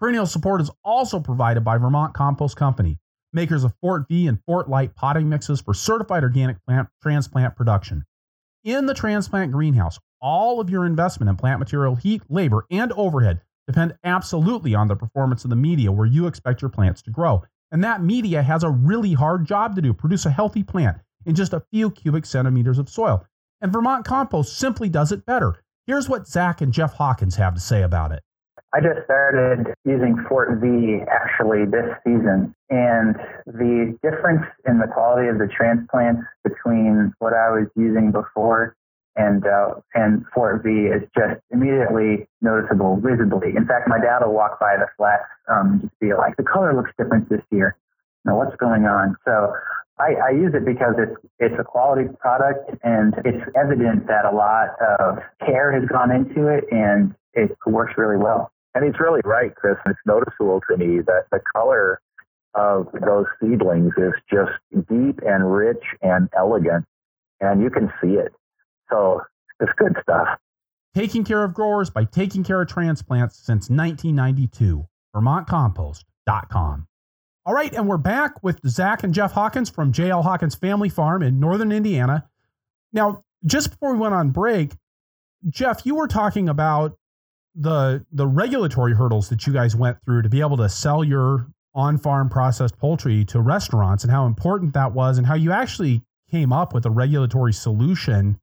[0.01, 2.99] Perennial support is also provided by Vermont Compost Company
[3.33, 8.05] makers of Fort Vee and Fort Light potting mixes for certified organic plant transplant production.
[8.65, 13.41] In the transplant greenhouse, all of your investment in plant material, heat, labor, and overhead
[13.67, 17.45] depend absolutely on the performance of the media where you expect your plants to grow.
[17.71, 21.35] And that media has a really hard job to do produce a healthy plant in
[21.35, 23.25] just a few cubic centimeters of soil.
[23.61, 25.63] And Vermont Compost simply does it better.
[25.87, 28.23] Here's what Zach and Jeff Hawkins have to say about it.
[28.75, 33.17] I just started using Fort Vee actually this season, and
[33.47, 38.77] the difference in the quality of the transplants between what I was using before
[39.17, 43.57] and uh, and Fort Vee is just immediately noticeable, visibly.
[43.57, 46.45] In fact, my dad will walk by the flats um, and just be like, "The
[46.45, 47.75] color looks different this year.
[48.27, 49.53] Now, what's going on?" So
[49.99, 54.31] I, I use it because it's it's a quality product and it's evident that a
[54.31, 58.53] lot of care has gone into it and it works really well.
[58.79, 59.75] And he's really right, Chris.
[59.87, 62.01] It's noticeable to me that the color
[62.55, 64.53] of those seedlings is just
[64.89, 66.85] deep and rich and elegant,
[67.41, 68.33] and you can see it.
[68.89, 69.23] So
[69.59, 70.29] it's good stuff.
[70.95, 74.87] Taking care of growers by taking care of transplants since 1992.
[75.13, 76.87] VermontCompost.com.
[77.47, 81.25] All right, and we're back with Zach and Jeff Hawkins from JL Hawkins Family Farm
[81.25, 82.29] in northern Indiana.
[82.93, 84.71] Now, just before we went on break,
[85.49, 86.98] Jeff, you were talking about
[87.59, 91.47] the the regulatory hurdles that you guys went through to be able to sell your
[91.75, 96.53] on-farm processed poultry to restaurants and how important that was and how you actually came
[96.53, 98.39] up with a regulatory solution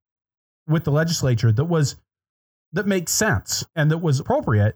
[0.67, 1.95] with the legislature that was
[2.73, 4.75] that makes sense and that was appropriate.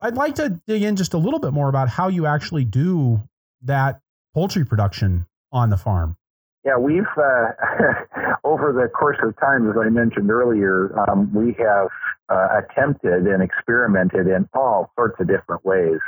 [0.00, 3.20] I'd like to dig in just a little bit more about how you actually do
[3.62, 4.00] that
[4.32, 6.16] poultry production on the farm.
[6.64, 7.48] Yeah, we've uh,
[8.44, 11.88] over the course of time, as I mentioned earlier, um, we have
[12.28, 15.98] uh, attempted and experimented in all sorts of different ways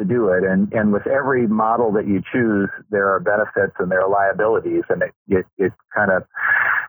[0.00, 0.44] to do it.
[0.44, 4.82] And and with every model that you choose, there are benefits and there are liabilities,
[4.88, 6.24] and it it, it kind of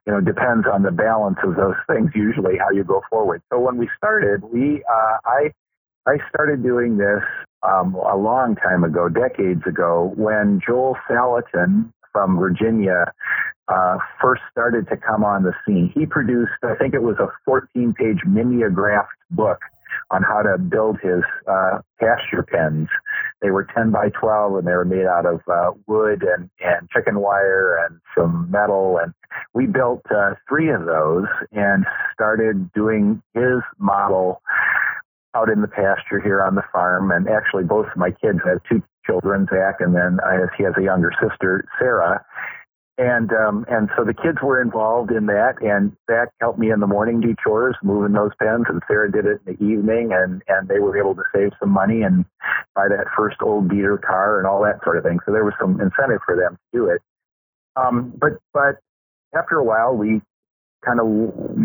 [0.05, 2.11] you know depends on the balance of those things.
[2.15, 3.41] Usually, how you go forward.
[3.51, 5.51] So when we started, we uh, I
[6.05, 7.23] I started doing this
[7.63, 13.13] um, a long time ago, decades ago, when Joel Salatin from Virginia
[13.67, 15.91] uh, first started to come on the scene.
[15.93, 19.59] He produced, I think it was a 14 page mimeographed book
[20.11, 22.87] on how to build his uh, pasture pens.
[23.41, 26.89] They were 10 by 12 and they were made out of uh, wood and, and
[26.89, 28.99] chicken wire and some metal.
[29.01, 29.13] And
[29.53, 34.41] we built uh, three of those and started doing his model
[35.35, 37.11] out in the pasture here on the farm.
[37.11, 40.73] And actually, both of my kids have two children, Zach, and then I, he has
[40.77, 42.23] a younger sister, Sarah.
[42.99, 46.79] And um, and so the kids were involved in that, and Zach helped me in
[46.79, 50.41] the morning do chores, moving those pens, and Sarah did it in the evening, and
[50.47, 52.25] and they were able to save some money and
[52.73, 55.19] buy that first old beater car and all that sort of thing.
[55.27, 57.01] So there was some incentive for them to do it.
[57.75, 58.79] Um, but but
[59.37, 60.21] after a while, we
[60.85, 61.07] kind of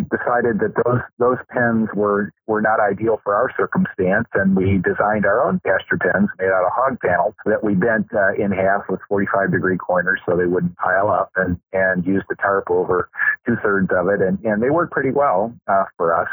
[0.09, 5.27] decided that those those pens were were not ideal for our circumstance, and we designed
[5.27, 8.83] our own pasture pens made out of hog panels that we bent uh, in half
[8.89, 13.09] with 45 degree corners so they wouldn't pile up, and and used the tarp over
[13.47, 16.29] two thirds of it, and and they worked pretty well uh, for us.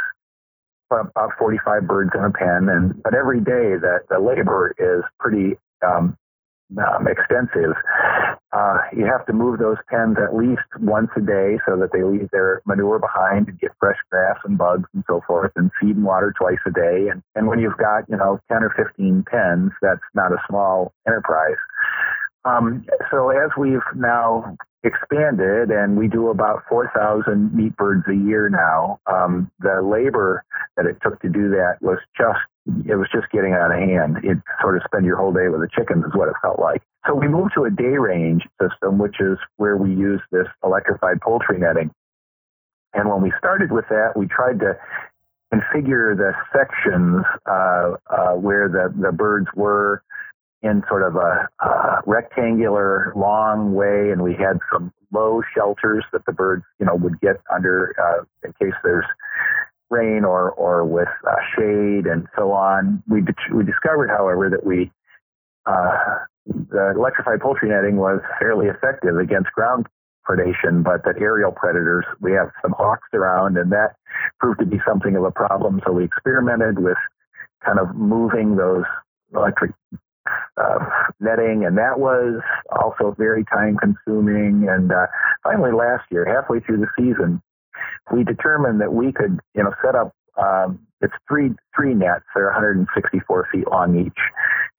[0.92, 5.56] About 45 birds in a pen, and but every day that the labor is pretty
[5.86, 6.18] um,
[6.78, 7.76] um, extensive.
[8.52, 12.04] Uh, you have to move those pens at least once a day so that they
[12.04, 15.96] leave their manure behind and get fresh grass and bugs and so forth, and feed
[15.96, 17.08] and water twice a day.
[17.12, 20.94] And, and when you've got, you know, 10 or 15 pens, that's not a small
[21.08, 21.58] enterprise.
[22.46, 28.50] Um, so as we've now expanded and we do about 4,000 meat birds a year
[28.50, 30.46] now, um, the labor
[30.78, 32.40] that it took to do that was just
[32.86, 34.18] it was just getting out of hand.
[34.24, 36.82] It sort of spend your whole day with the chickens is what it felt like.
[37.08, 41.22] So we moved to a day range system, which is where we use this electrified
[41.22, 41.92] poultry netting.
[42.94, 44.78] And when we started with that, we tried to
[45.54, 50.04] configure the sections uh, uh, where the, the birds were
[50.62, 51.48] in sort of a,
[52.06, 57.20] rectangular long way, and we had some low shelters that the birds, you know, would
[57.22, 59.06] get under uh, in case there's
[59.90, 63.04] rain or or with uh, shade and so on.
[63.08, 63.22] We
[63.54, 64.92] we discovered, however, that we
[65.66, 69.88] uh, the electrified poultry netting was fairly effective against ground
[70.28, 73.96] predation, but that aerial predators, we have some hawks around, and that
[74.40, 75.82] proved to be something of a problem.
[75.86, 76.98] So we experimented with
[77.66, 78.84] kind of moving those
[79.34, 79.72] electric
[80.58, 80.80] uh,
[81.20, 84.68] netting, and that was also very time consuming.
[84.70, 85.08] And uh,
[85.44, 87.42] finally, last year, halfway through the season,
[88.12, 90.14] we determined that we could, you know, set up.
[90.38, 92.26] Um, it's three three nets.
[92.36, 94.20] They're 164 feet long each.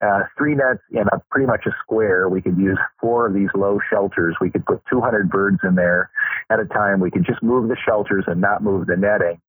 [0.01, 2.27] Uh, three nets in a pretty much a square.
[2.27, 4.35] We could use four of these low shelters.
[4.41, 6.09] We could put 200 birds in there
[6.49, 6.99] at a time.
[6.99, 9.39] We could just move the shelters and not move the netting.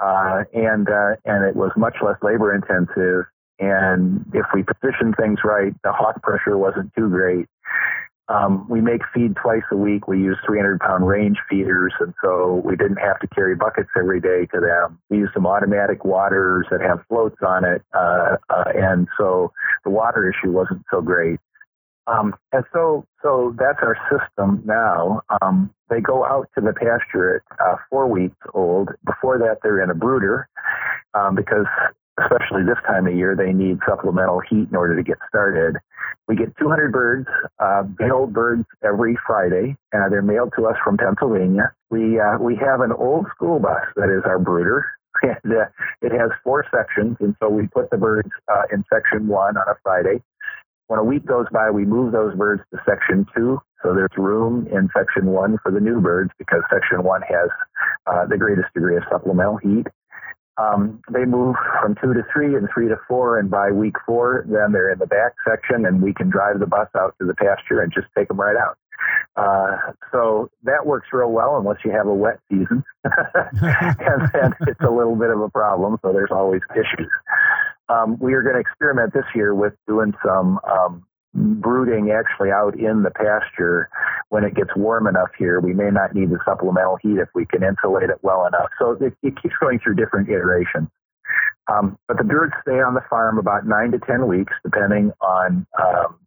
[0.00, 3.26] Uh, and uh, and it was much less labor intensive.
[3.60, 7.46] And if we positioned things right, the hawk pressure wasn't too great.
[8.28, 10.06] Um, we make feed twice a week.
[10.06, 14.20] We use 300 pound range feeders, and so we didn't have to carry buckets every
[14.20, 14.98] day to them.
[15.10, 19.52] We use some automatic waters that have floats on it, uh, uh, and so
[19.84, 21.40] the water issue wasn't so great.
[22.06, 25.22] Um, and so, so that's our system now.
[25.40, 28.90] Um, they go out to the pasture at uh, four weeks old.
[29.04, 30.48] Before that, they're in a brooder
[31.14, 31.66] um, because
[32.22, 35.76] especially this time of year, they need supplemental heat in order to get started.
[36.28, 39.76] We get 200 birds, uh, mailed birds every Friday.
[39.94, 41.72] Uh, they're mailed to us from Pennsylvania.
[41.90, 44.86] We uh, we have an old school bus that is our brooder.
[45.22, 45.66] and uh,
[46.00, 47.16] it has four sections.
[47.20, 50.22] And so we put the birds uh, in section one on a Friday.
[50.86, 53.60] When a week goes by, we move those birds to section two.
[53.82, 57.48] So there's room in section one for the new birds because section one has
[58.06, 59.86] uh, the greatest degree of supplemental heat.
[60.58, 64.44] Um, they move from two to three and three to four, and by week four,
[64.48, 67.34] then they're in the back section, and we can drive the bus out to the
[67.34, 68.76] pasture and just take them right out.
[69.34, 74.80] Uh, so that works real well unless you have a wet season, and then it's
[74.80, 75.98] a little bit of a problem.
[76.02, 77.10] So there's always issues.
[77.88, 81.04] Um, we are going to experiment this year with doing some um,
[81.34, 83.88] brooding actually out in the pasture
[84.28, 85.60] when it gets warm enough here.
[85.60, 88.68] We may not need the supplemental heat if we can insulate it well enough.
[88.78, 90.88] So it, it keeps going through different iterations.
[91.68, 95.66] Um, but the birds stay on the farm about nine to ten weeks, depending on
[95.80, 96.18] um,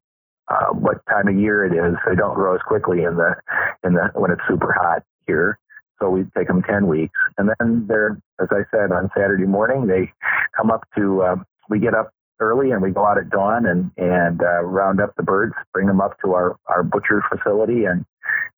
[0.48, 1.96] uh, what time of year it is.
[2.08, 3.36] They don't grow as quickly in the
[3.84, 5.60] in the when it's super hot here.
[6.00, 9.88] So we take them ten weeks, and then they're, as I said, on Saturday morning
[9.88, 10.12] they
[10.56, 11.22] come up to.
[11.22, 11.36] Uh,
[11.68, 15.14] we get up early and we go out at dawn and and uh, round up
[15.16, 18.06] the birds, bring them up to our our butcher facility, and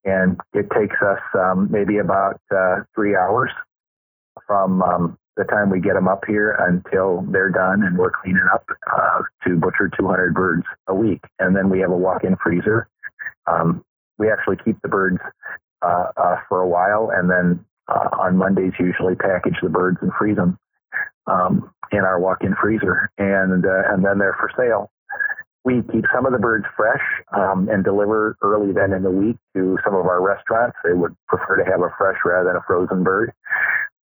[0.05, 3.51] and it takes us um, maybe about uh, three hours
[4.45, 8.47] from um, the time we get them up here until they're done and we're cleaning
[8.53, 11.21] up uh, to butcher 200 birds a week.
[11.39, 12.88] And then we have a walk-in freezer.
[13.45, 13.84] Um,
[14.17, 15.19] we actually keep the birds
[15.82, 20.11] uh, uh, for a while, and then uh, on Mondays usually package the birds and
[20.17, 20.57] freeze them
[21.28, 24.89] um, in our walk-in freezer, and uh, and then they're for sale.
[25.63, 27.03] We keep some of the birds fresh
[27.36, 30.78] um, and deliver early then in the week to some of our restaurants.
[30.84, 33.34] They would prefer to have a fresh rather than a frozen bird.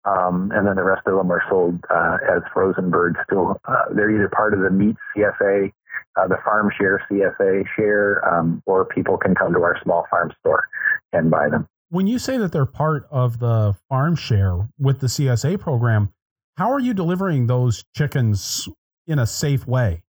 [0.04, 3.18] Um, and then the rest of them are sold uh, as frozen birds.
[3.26, 5.72] Still, uh, they're either part of the meat CSA,
[6.16, 10.32] uh, the farm share CSA share, um, or people can come to our small farm
[10.40, 10.68] store
[11.14, 11.68] and buy them.
[11.90, 16.14] When you say that they're part of the farm share with the CSA program,
[16.62, 18.70] how are you delivering those chickens
[19.08, 20.04] in a safe way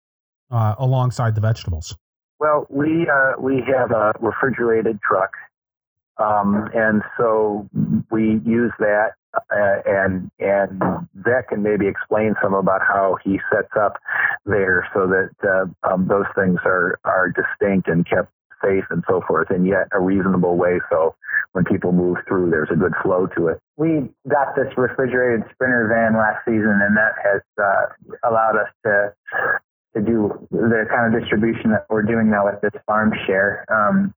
[0.50, 1.96] uh, alongside the vegetables?
[2.40, 5.32] Well, we uh, we have a refrigerated truck,
[6.18, 7.70] um, and so
[8.10, 10.82] we use that uh, and and
[11.14, 13.98] that can maybe explain some about how he sets up
[14.48, 18.32] there so that uh, um, those things are are distinct and kept
[18.64, 20.80] safe and so forth, and yet a reasonable way.
[20.90, 21.16] So
[21.54, 23.60] when people move through, there's a good flow to it.
[23.78, 29.14] We got this refrigerated sprinter van last season, and that has uh, allowed us to
[29.96, 33.66] to do the kind of distribution that we're doing now with this farm share.
[33.74, 34.14] Um,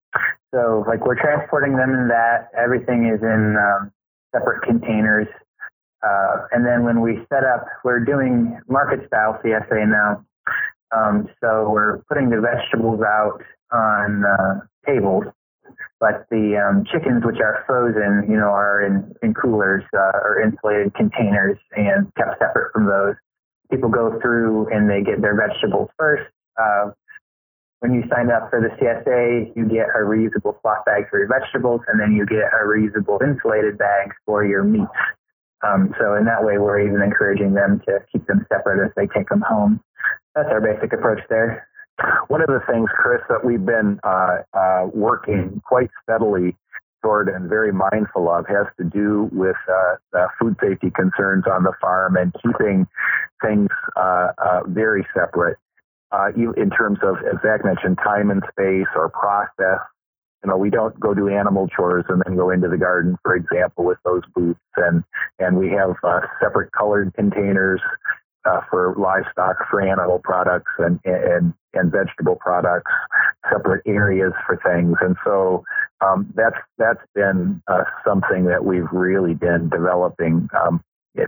[0.55, 2.51] so, like, we're transporting them in that.
[2.57, 3.91] Everything is in um,
[4.35, 5.29] separate containers.
[6.03, 10.25] Uh, and then when we set up, we're doing market style CSA now.
[10.95, 13.41] Um, so we're putting the vegetables out
[13.73, 15.25] on uh, tables,
[15.99, 20.43] but the um, chickens, which are frozen, you know, are in, in coolers uh, or
[20.43, 23.15] insulated containers and kept separate from those.
[23.71, 26.29] People go through and they get their vegetables first.
[26.61, 26.91] Uh,
[27.81, 31.27] when you sign up for the CSA, you get a reusable cloth bag for your
[31.27, 34.87] vegetables, and then you get a reusable insulated bag for your meats.
[35.67, 39.07] Um, so in that way, we're even encouraging them to keep them separate as they
[39.07, 39.81] take them home.
[40.35, 41.69] That's our basic approach there.
[42.29, 46.57] One of the things, Chris, that we've been uh, uh, working quite steadily
[47.03, 51.73] toward and very mindful of has to do with uh, food safety concerns on the
[51.81, 52.87] farm and keeping
[53.45, 55.59] things uh, uh, very separate
[56.13, 59.81] uh, in terms of, as Zach mentioned, time and space or process.
[60.45, 63.37] You know, we don't go do animal chores and then go into the garden, for
[63.37, 65.05] example, with those boots, And,
[65.39, 65.95] and we have
[66.41, 67.81] separate colored containers
[68.45, 72.91] uh, for livestock, for animal products and, and, and vegetable products,
[73.51, 74.97] separate areas for things.
[75.01, 75.65] And so
[76.01, 80.83] um, that's, that's been uh, something that we've really been developing um,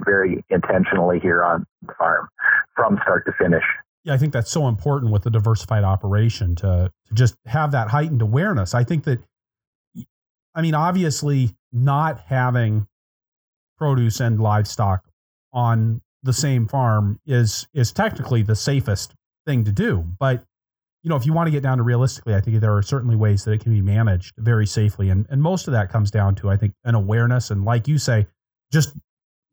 [0.05, 2.29] very intentionally here on the farm
[2.75, 3.65] from start to finish
[4.05, 7.89] yeah, I think that's so important with the diversified operation to, to just have that
[7.89, 8.75] heightened awareness.
[8.75, 9.21] I think that,
[10.55, 12.87] I mean, obviously, not having
[13.79, 15.05] produce and livestock
[15.53, 19.15] on the same farm is is technically the safest
[19.47, 20.05] thing to do.
[20.19, 20.45] But
[21.03, 23.15] you know, if you want to get down to realistically, I think there are certainly
[23.15, 26.35] ways that it can be managed very safely, and and most of that comes down
[26.37, 28.27] to I think an awareness and, like you say,
[28.73, 28.95] just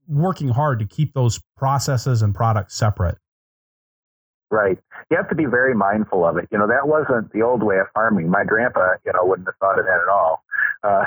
[0.07, 3.17] working hard to keep those processes and products separate.
[4.49, 4.78] Right.
[5.09, 6.47] You have to be very mindful of it.
[6.51, 8.30] You know, that wasn't the old way of farming.
[8.30, 10.43] My grandpa, you know, wouldn't have thought of that at all.
[10.84, 11.06] Uh,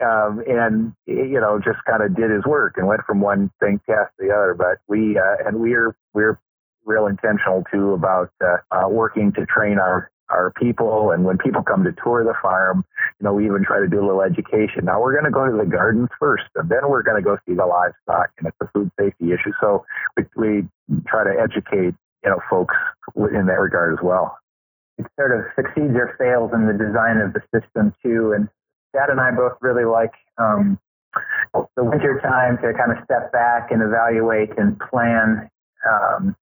[0.04, 3.80] um, and, you know, just kind of did his work and went from one thing
[3.86, 4.54] past the other.
[4.56, 6.38] But we, uh, and we're, we're
[6.84, 11.10] real intentional too about uh, uh, working to train our our people.
[11.10, 12.84] And when people come to tour the farm,
[13.20, 14.84] you know, we even try to do a little education.
[14.84, 17.38] Now we're going to go to the gardens first, and then we're going to go
[17.46, 19.52] see the livestock, and it's a food safety issue.
[19.60, 19.84] So
[20.16, 20.68] we, we
[21.06, 21.94] try to educate,
[22.24, 22.74] you know, folks
[23.16, 24.38] in that regard as well.
[24.98, 28.32] It sort of succeeds or fails in the design of the system too.
[28.36, 28.48] And
[28.92, 30.78] Dad and I both really like um,
[31.76, 35.50] the winter time to kind of step back and evaluate and plan.
[35.88, 36.36] Um,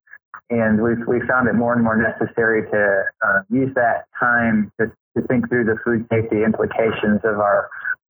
[0.51, 4.87] and we've we found it more and more necessary to uh, use that time to,
[5.17, 7.69] to think through the food safety implications of our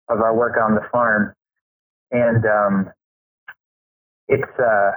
[0.09, 1.35] of our work on the farm.
[2.11, 2.91] And um,
[4.29, 4.93] it's uh,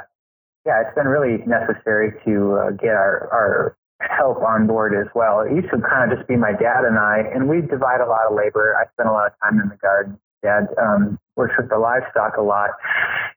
[0.65, 5.41] yeah, it's been really necessary to uh, get our our help on board as well.
[5.41, 8.07] It used to kind of just be my dad and I, and we divide a
[8.07, 8.75] lot of labor.
[8.75, 10.19] I spend a lot of time in the garden.
[10.43, 12.69] Dad um, works with the livestock a lot.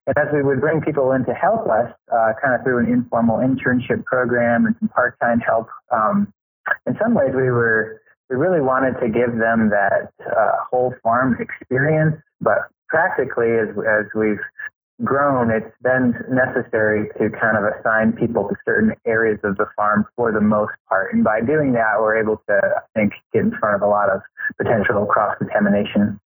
[0.06, 2.92] And as we would bring people in to help us, uh, kind of through an
[2.92, 6.32] informal internship program and some part-time help, um,
[6.86, 11.38] in some ways we were we really wanted to give them that uh, whole farm
[11.40, 12.16] experience.
[12.40, 14.40] But practically, as as we've
[15.04, 20.06] grown, it's been necessary to kind of assign people to certain areas of the farm
[20.16, 21.14] for the most part.
[21.14, 24.10] And by doing that, we're able to, I think, get in front of a lot
[24.10, 24.20] of
[24.56, 26.20] potential cross contamination.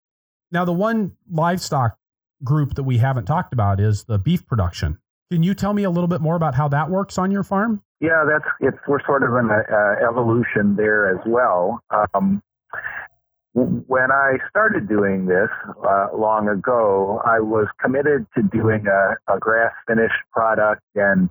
[0.52, 1.98] Now, the one livestock
[2.44, 5.00] group that we haven't talked about is the beef production.
[5.32, 7.82] Can you tell me a little bit more about how that works on your farm?
[8.02, 11.80] Yeah, that's it's we're sort of in an uh, evolution there as well.
[11.92, 12.42] Um,
[13.54, 15.50] when I started doing this
[15.86, 21.30] uh, long ago, I was committed to doing a, a grass finished product and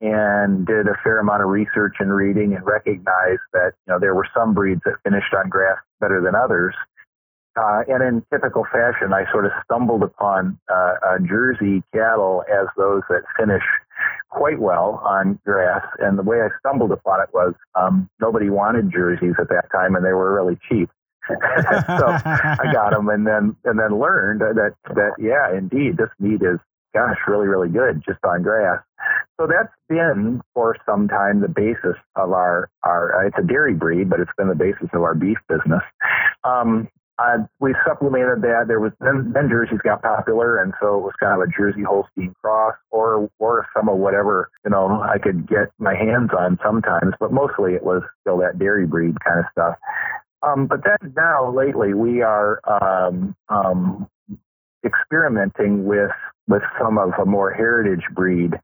[0.00, 4.16] and did a fair amount of research and reading and recognized that you know there
[4.16, 6.74] were some breeds that finished on grass better than others.
[7.54, 12.66] Uh, and in typical fashion, I sort of stumbled upon uh, uh, Jersey cattle as
[12.76, 13.62] those that finish
[14.30, 15.84] quite well on grass.
[15.98, 19.94] And the way I stumbled upon it was um, nobody wanted jerseys at that time,
[19.94, 20.88] and they were really cheap.
[21.28, 26.42] so I got them, and then and then learned that that yeah, indeed, this meat
[26.42, 26.58] is
[26.94, 28.82] gosh, really really good just on grass.
[29.40, 33.26] So that's been for some time the basis of our our.
[33.26, 35.82] It's a dairy breed, but it's been the basis of our beef business.
[36.44, 38.64] Um, uh, we supplemented that.
[38.66, 41.82] There was then, then jerseys got popular, and so it was kind of a Jersey
[41.82, 46.58] Holstein cross, or or some of whatever you know I could get my hands on
[46.64, 49.76] sometimes, but mostly it was still that dairy breed kind of stuff.
[50.42, 54.08] Um, but then now lately we are um, um,
[54.84, 56.10] experimenting with
[56.48, 58.54] with some of a more heritage breed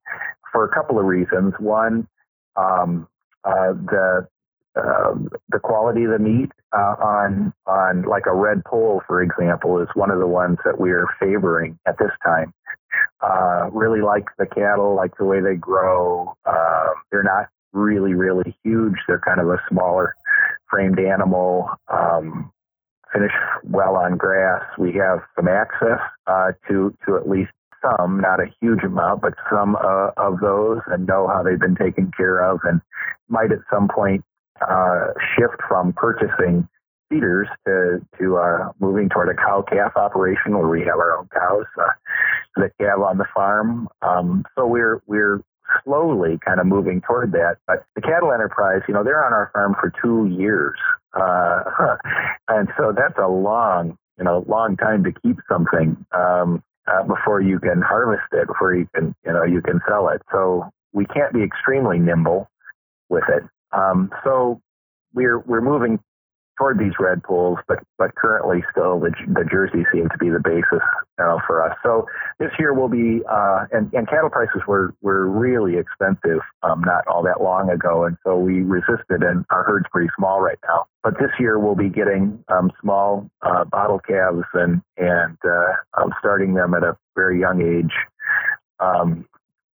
[0.52, 1.54] for a couple of reasons.
[1.60, 2.08] One,
[2.56, 3.06] um,
[3.44, 4.26] uh, the
[4.76, 5.14] uh,
[5.48, 9.88] the quality of the meat uh, on on like a red poll, for example, is
[9.94, 12.52] one of the ones that we are favoring at this time.
[13.20, 16.34] Uh, really like the cattle, like the way they grow.
[16.44, 18.94] Uh, they're not really really huge.
[19.06, 20.14] They're kind of a smaller
[20.70, 21.68] framed animal.
[21.88, 22.52] Um,
[23.12, 23.32] finish
[23.64, 24.62] well on grass.
[24.78, 27.50] We have some access uh, to to at least
[27.82, 31.76] some, not a huge amount, but some uh, of those, and know how they've been
[31.76, 32.80] taken care of, and
[33.28, 34.24] might at some point
[34.60, 36.68] uh, shift from purchasing
[37.08, 41.28] feeders to to uh, moving toward a cow calf operation where we have our own
[41.32, 41.88] cows uh,
[42.56, 43.88] that calve on the farm.
[44.02, 45.40] Um, so we're we're
[45.84, 47.56] slowly kind of moving toward that.
[47.66, 50.78] But the cattle enterprise, you know, they're on our farm for two years,
[51.14, 51.96] uh,
[52.48, 55.96] and so that's a long you know long time to keep something.
[56.12, 60.08] Um, uh, before you can harvest it, before you can, you know, you can sell
[60.08, 60.22] it.
[60.32, 62.48] So we can't be extremely nimble
[63.10, 63.42] with it.
[63.72, 64.60] Um, so
[65.12, 65.98] we're we're moving
[66.58, 70.40] toward these red polls, but but currently still the the Jersey seem to be the
[70.42, 70.84] basis
[71.18, 71.76] uh, for us.
[71.82, 72.06] So
[72.38, 77.06] this year will be uh, and and cattle prices were were really expensive um, not
[77.06, 80.86] all that long ago, and so we resisted, and our herd's pretty small right now.
[81.02, 86.12] But this year we'll be getting um, small uh, bottle calves and and uh, um,
[86.18, 87.92] starting them at a very young age.
[88.80, 89.26] Um,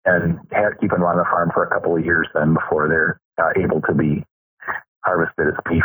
[0.04, 3.20] and have, keep them on the farm for a couple of years then before they're
[3.38, 4.26] uh, able to be
[5.04, 5.84] harvested as beef.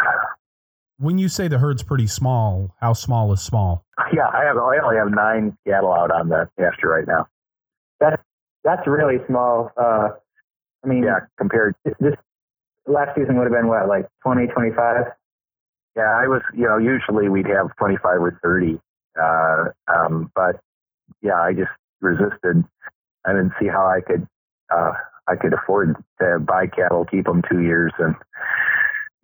[0.99, 3.85] When you say the herd's pretty small, how small is small?
[4.15, 7.27] Yeah, I have I only have nine cattle out on the pasture right now.
[8.01, 8.23] That's
[8.65, 9.71] that's really small.
[9.77, 10.09] Uh,
[10.85, 12.15] I mean, yeah, compared this, this
[12.87, 15.05] last season would have been what, like 20, 25?
[15.97, 18.79] Yeah, I was, you know, usually we'd have 25 or 30.
[19.21, 20.61] Uh, um, but
[21.23, 21.71] yeah, I just
[22.01, 22.65] resisted.
[23.25, 24.27] I didn't see how I could,
[24.75, 24.93] uh,
[25.29, 28.15] I could afford to buy cattle, keep them two years, and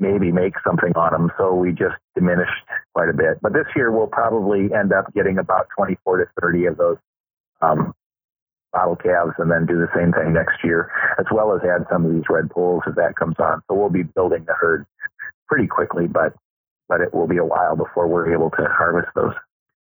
[0.03, 1.31] maybe make something on them.
[1.39, 3.39] So we just diminished quite a bit.
[3.41, 6.99] But this year we'll probably end up getting about 24 to 30 of those
[7.63, 7.95] um,
[8.73, 12.05] bottle calves, and then do the same thing next year, as well as add some
[12.05, 13.63] of these red polls as that comes on.
[13.69, 14.85] So we'll be building the herd
[15.47, 16.35] pretty quickly, but
[16.89, 19.33] but it will be a while before we're able to harvest those.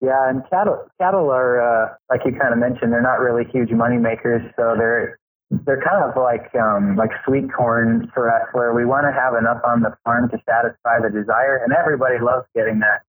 [0.02, 3.72] Yeah, and cattle cattle are uh, like you kind of mentioned, they're not really huge
[3.72, 8.74] money makers, so they're they're kind of like um, like sweet corn for us, where
[8.74, 12.46] we want to have enough on the farm to satisfy the desire, and everybody loves
[12.56, 13.02] getting that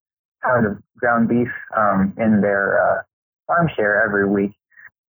[0.42, 3.02] pound of ground beef um, in their uh,
[3.46, 4.52] farm share every week.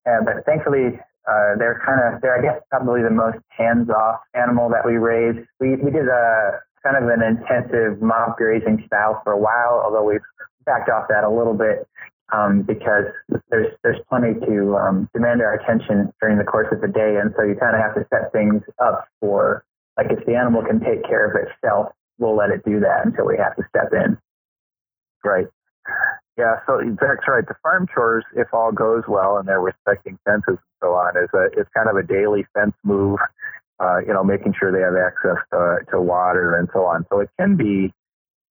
[0.10, 0.98] Uh, but thankfully,
[1.30, 4.98] uh, they're kind of they're I guess probably the most hands off animal that we
[4.98, 5.38] raise.
[5.60, 10.04] We we did a kind of an intensive mob grazing style for a while, although
[10.04, 10.26] we've
[10.66, 11.86] backed off that a little bit
[12.32, 13.06] um, because
[13.50, 17.34] there's there's plenty to um, demand our attention during the course of the day, and
[17.38, 19.66] so you kind of have to set things up for
[19.98, 23.26] like if the animal can take care of itself, we'll let it do that until
[23.26, 24.18] we have to step in.
[25.24, 25.48] Right.
[26.38, 27.46] Yeah, so Zach's right.
[27.46, 31.30] The farm chores, if all goes well and they're respecting fences and so on, is
[31.34, 33.20] a is kind of a daily fence move.
[33.82, 37.06] Uh, you know, making sure they have access to, to water and so on.
[37.10, 37.94] So it can be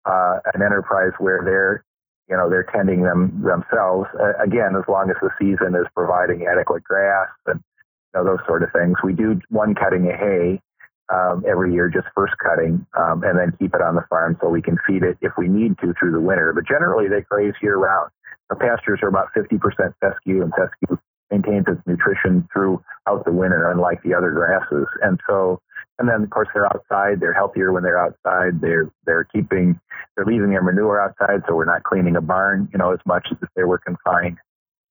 [0.06, 1.84] uh, an enterprise where they're
[2.28, 6.46] you know they're tending them themselves uh, again as long as the season is providing
[6.46, 7.60] adequate grass and
[8.14, 8.96] you know those sort of things.
[9.02, 10.60] We do one cutting of hay
[11.08, 14.48] um, every year just first cutting um, and then keep it on the farm so
[14.48, 16.52] we can feed it if we need to through the winter.
[16.52, 18.10] But generally they graze year round.
[18.50, 19.60] Our pastures are about 50%
[20.00, 20.98] fescue and fescue
[21.30, 24.86] maintains its nutrition throughout the winter unlike the other grasses.
[25.02, 25.60] And so
[25.99, 27.20] and then of course they're outside.
[27.20, 28.61] They're healthier when they're outside.
[28.61, 29.78] They're they're keeping
[30.16, 33.26] they're leaving their manure outside so we're not cleaning a barn you know as much
[33.30, 34.38] as if they were confined.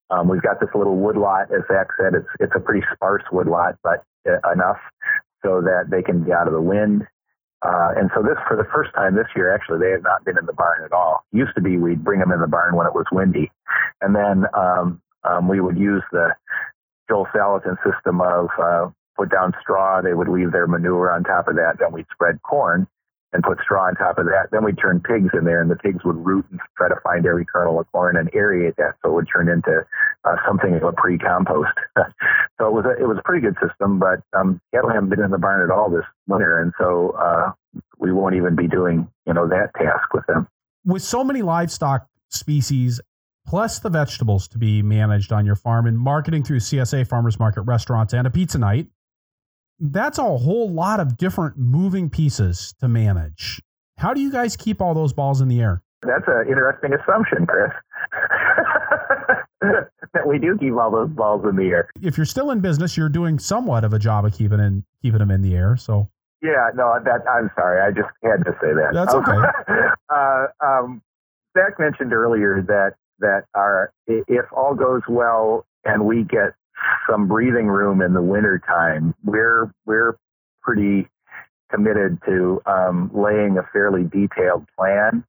[0.10, 2.14] Um, we've got this little wood lot as zach said.
[2.14, 4.80] It's it's a pretty sparse wood lot but uh, enough
[5.46, 7.04] so that they can be out of the wind.
[7.66, 10.38] Uh, and so this for the first time this year actually they have not been
[10.38, 11.24] in the barn at all.
[11.32, 13.52] Used to be we'd bring them in the barn when it was windy.
[14.02, 16.30] And then um, um, we would use the
[17.10, 20.02] Joel Salatin system of uh, put down straw.
[20.02, 21.78] They would leave their manure on top of that.
[21.80, 22.88] Then we'd spread corn
[23.34, 24.48] and put straw on top of that.
[24.52, 27.26] Then we'd turn pigs in there, and the pigs would root and try to find
[27.26, 29.86] every kernel of corn and aerate that, so it would turn into
[30.24, 31.74] uh, something of a pre-compost.
[31.98, 35.20] so it was a, it was a pretty good system, but um, cattle haven't been
[35.20, 37.52] in the barn at all this winter, and so uh,
[38.00, 40.48] we won't even be doing you know that task with them.
[40.86, 43.02] With so many livestock species
[43.46, 47.62] plus the vegetables to be managed on your farm and marketing through CSA farmers market
[47.62, 48.88] restaurants and a pizza night
[49.80, 53.62] that's a whole lot of different moving pieces to manage.
[53.98, 55.84] How do you guys keep all those balls in the air?
[56.04, 57.72] That's an interesting assumption, Chris.
[60.14, 61.90] that we do keep all those balls in the air.
[62.02, 65.20] If you're still in business, you're doing somewhat of a job of keeping in keeping
[65.20, 65.76] them in the air.
[65.78, 66.10] So
[66.42, 68.92] yeah, no, that I'm sorry, I just had to say that.
[68.94, 69.32] That's okay.
[70.10, 71.02] uh, um,
[71.58, 76.54] Zach mentioned earlier that that our if all goes well and we get
[77.10, 79.14] some breathing room in the winter time.
[79.24, 80.18] We're we're
[80.62, 81.08] pretty
[81.72, 85.24] committed to um, laying a fairly detailed plan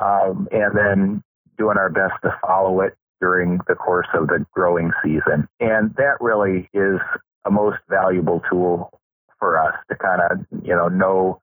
[0.00, 1.22] um, and then
[1.58, 5.48] doing our best to follow it during the course of the growing season.
[5.60, 6.98] And that really is
[7.44, 8.90] a most valuable tool
[9.38, 11.40] for us to kind of you know know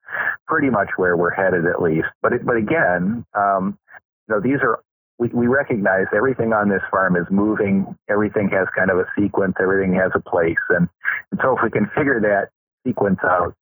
[0.47, 2.07] pretty much where we're headed at least.
[2.21, 3.77] But it, but again, um,
[4.27, 4.79] you know these are
[5.19, 7.95] we, we recognize everything on this farm is moving.
[8.09, 9.55] Everything has kind of a sequence.
[9.61, 10.55] Everything has a place.
[10.69, 10.87] And,
[11.31, 12.49] and so if we can figure that
[12.87, 13.53] sequence out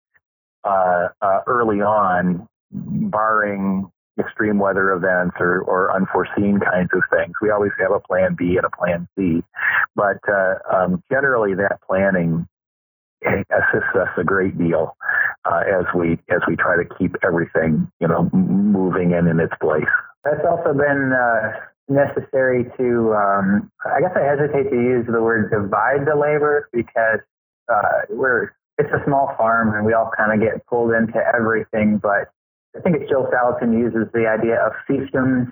[0.63, 7.49] uh, uh, early on, barring extreme weather events or, or unforeseen kinds of things, we
[7.49, 9.43] always have a plan B and a plan C.
[9.95, 12.47] But uh, um, generally, that planning
[13.51, 14.95] assists us a great deal
[15.45, 19.53] uh, as we as we try to keep everything you know moving and in its
[19.61, 19.85] place.
[20.23, 21.51] That's also been uh,
[21.89, 27.19] necessary to, um, I guess I hesitate to use the word divide the labor because
[27.71, 31.97] uh, we're, it's a small farm and we all kind of get pulled into everything.
[31.97, 32.29] But
[32.75, 35.51] I think it's Joel Salatin uses the idea of fiefdoms.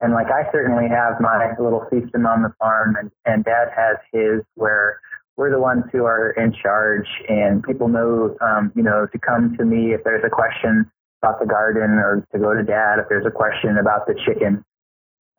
[0.00, 3.96] And like I certainly have my little fiefdom on the farm and, and dad has
[4.12, 5.00] his where
[5.36, 9.56] we're the ones who are in charge and people know, um, you know, to come
[9.58, 10.90] to me if there's a question
[11.22, 14.64] about the garden or to go to dad if there's a question about the chicken.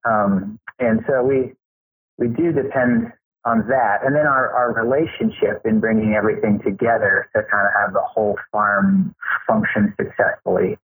[0.06, 1.54] Um, and so we
[2.18, 3.12] we do depend
[3.46, 4.00] on that.
[4.04, 8.38] And then our, our relationship in bringing everything together to kind of have the whole
[8.52, 9.14] farm
[9.48, 10.78] function successfully.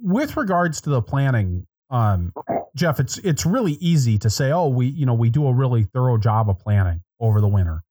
[0.00, 2.32] With regards to the planning, um,
[2.74, 5.84] Jeff, it's it's really easy to say, oh, we you know we do a really
[5.84, 7.82] thorough job of planning over the winter.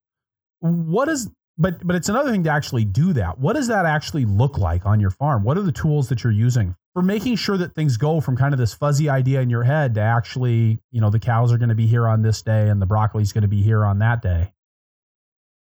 [0.61, 3.39] What is but but it's another thing to actually do that.
[3.39, 5.43] What does that actually look like on your farm?
[5.43, 8.53] What are the tools that you're using for making sure that things go from kind
[8.53, 11.69] of this fuzzy idea in your head to actually, you know, the cows are going
[11.69, 13.99] to be here on this day and the broccoli is going to be here on
[13.99, 14.51] that day?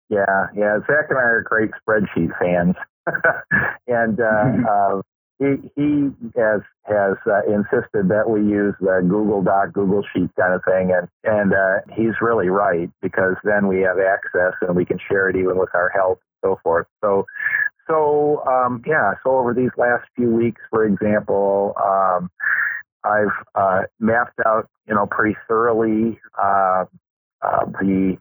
[0.10, 0.80] Yeah, yeah.
[0.86, 2.76] Zach and I are great spreadsheet fans,
[3.88, 5.02] and uh, uh,
[5.40, 10.54] he he has has uh, insisted that we use the Google Doc, Google Sheet kind
[10.54, 14.86] of thing, and and uh, he's really right because then we have access and we
[14.86, 16.88] can share it even with our help and so forth.
[17.04, 17.26] So
[17.88, 22.30] so um, yeah, so over these last few weeks, for example, um,
[23.04, 26.86] I've uh, mapped out you know pretty thoroughly uh,
[27.42, 28.18] uh, the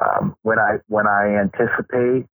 [0.00, 2.26] um, when I when I anticipate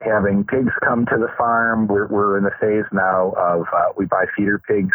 [0.00, 1.86] having pigs come to the farm.
[1.86, 4.94] We're, we're in the phase now of uh, we buy feeder pigs.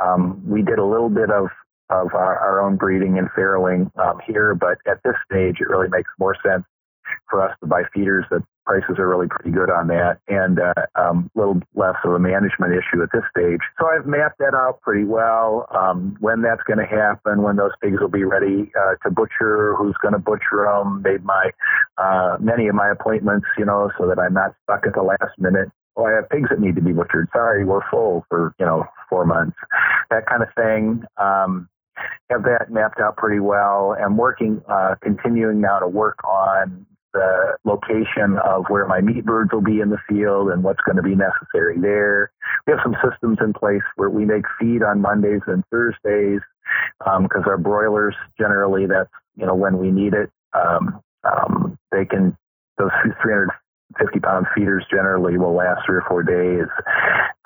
[0.00, 1.48] Um, we did a little bit of
[1.90, 5.88] of our, our own breeding and farrowing um, here, but at this stage, it really
[5.88, 6.64] makes more sense
[7.28, 10.72] for us to buy feeders that prices are really pretty good on that and a
[10.96, 13.60] uh, um, little less of a management issue at this stage.
[13.80, 15.66] So I've mapped that out pretty well.
[15.74, 19.74] Um, when that's going to happen, when those pigs will be ready uh, to butcher,
[19.76, 21.50] who's going to butcher them, made my
[21.98, 25.38] uh, many of my appointments, you know, so that I'm not stuck at the last
[25.38, 25.68] minute.
[25.96, 27.28] Oh, I have pigs that need to be butchered.
[27.32, 29.56] Sorry, we're full for you know four months.
[30.10, 31.04] That kind of thing.
[31.18, 31.68] Um,
[32.30, 33.94] have that mapped out pretty well.
[34.02, 39.50] I'm working, uh, continuing now to work on the location of where my meat birds
[39.52, 42.32] will be in the field and what's going to be necessary there.
[42.66, 46.40] We have some systems in place where we make feed on Mondays and Thursdays
[46.98, 50.30] because um, our broilers generally that's you know when we need it.
[50.54, 52.36] Um, um, they can
[52.78, 52.90] those
[53.22, 56.68] 350 pound feeders generally will last three or four days,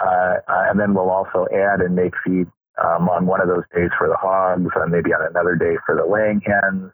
[0.00, 2.46] uh, uh, and then we'll also add and make feed
[2.82, 5.96] um, on one of those days for the hogs, and maybe on another day for
[5.96, 6.92] the laying hens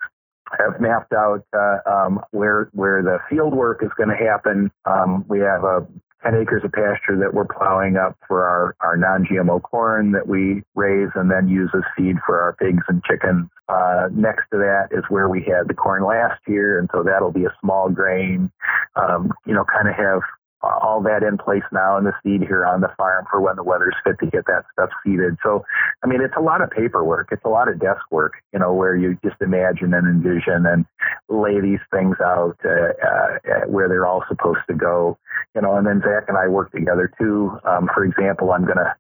[0.58, 4.70] have mapped out uh, um, where where the field work is going to happen.
[4.84, 5.86] Um, we have a
[6.24, 10.62] 10 acres of pasture that we're plowing up for our, our non-GMO corn that we
[10.74, 13.48] raise and then use as feed for our pigs and chickens.
[13.68, 17.32] Uh, next to that is where we had the corn last year, and so that'll
[17.32, 18.50] be a small grain.
[18.96, 20.20] Um, you know, kind of have
[20.62, 23.62] all that in place now in the seed here on the farm for when the
[23.62, 25.36] weather's fit to get that stuff seeded.
[25.42, 25.64] So,
[26.04, 27.28] I mean, it's a lot of paperwork.
[27.32, 30.84] It's a lot of desk work, you know, where you just imagine and envision and
[31.28, 35.18] lay these things out uh, uh, where they're all supposed to go,
[35.54, 37.58] you know, and then Zach and I work together too.
[37.64, 38.94] Um, for example, I'm going to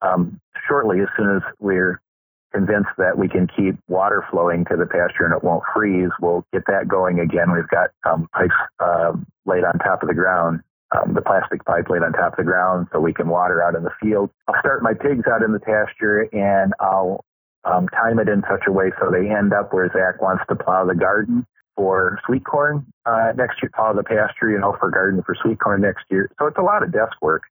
[0.00, 2.00] um, shortly, as soon as we're
[2.52, 6.44] convinced that we can keep water flowing to the pasture and it won't freeze, we'll
[6.52, 7.52] get that going again.
[7.52, 9.12] We've got um, pipes uh,
[9.46, 10.60] laid on top of the ground
[10.94, 13.74] um, the plastic pipe laid on top of the ground so we can water out
[13.74, 14.30] in the field.
[14.48, 17.24] I'll start my pigs out in the pasture and I'll
[17.64, 20.56] um, time it in such a way so they end up where Zach wants to
[20.56, 24.90] plow the garden for sweet corn uh, next year, plow the pasture, you know, for
[24.90, 26.30] garden for sweet corn next year.
[26.38, 27.42] So it's a lot of desk work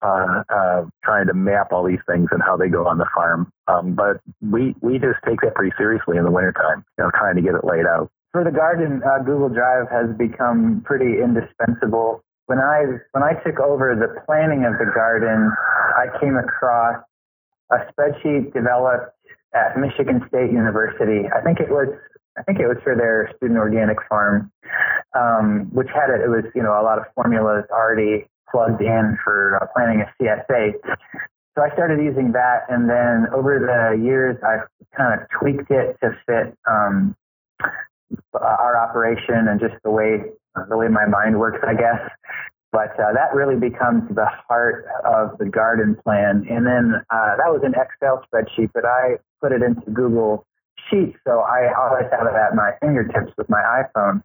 [0.00, 3.52] uh, uh, trying to map all these things and how they go on the farm.
[3.66, 7.36] Um, but we we just take that pretty seriously in the wintertime, you know, trying
[7.36, 8.10] to get it laid out.
[8.32, 13.60] For the garden, uh, Google Drive has become pretty indispensable when I when I took
[13.60, 15.52] over the planning of the garden,
[15.96, 17.04] I came across
[17.70, 19.12] a spreadsheet developed
[19.54, 21.28] at Michigan State University.
[21.28, 21.88] I think it was
[22.38, 24.50] I think it was for their student organic farm,
[25.14, 26.24] um, which had it.
[26.24, 30.08] It was you know a lot of formulas already plugged in for uh, planning a
[30.16, 30.72] CSA.
[31.54, 34.64] So I started using that, and then over the years, I've
[34.96, 37.14] kind of tweaked it to fit um,
[38.32, 40.32] our operation and just the way
[40.68, 42.00] the way my mind works, I guess.
[42.70, 46.44] But uh, that really becomes the heart of the garden plan.
[46.50, 50.44] And then uh, that was an Excel spreadsheet, but I put it into Google
[50.90, 54.22] Sheets, so I always have it at my fingertips with my iPhone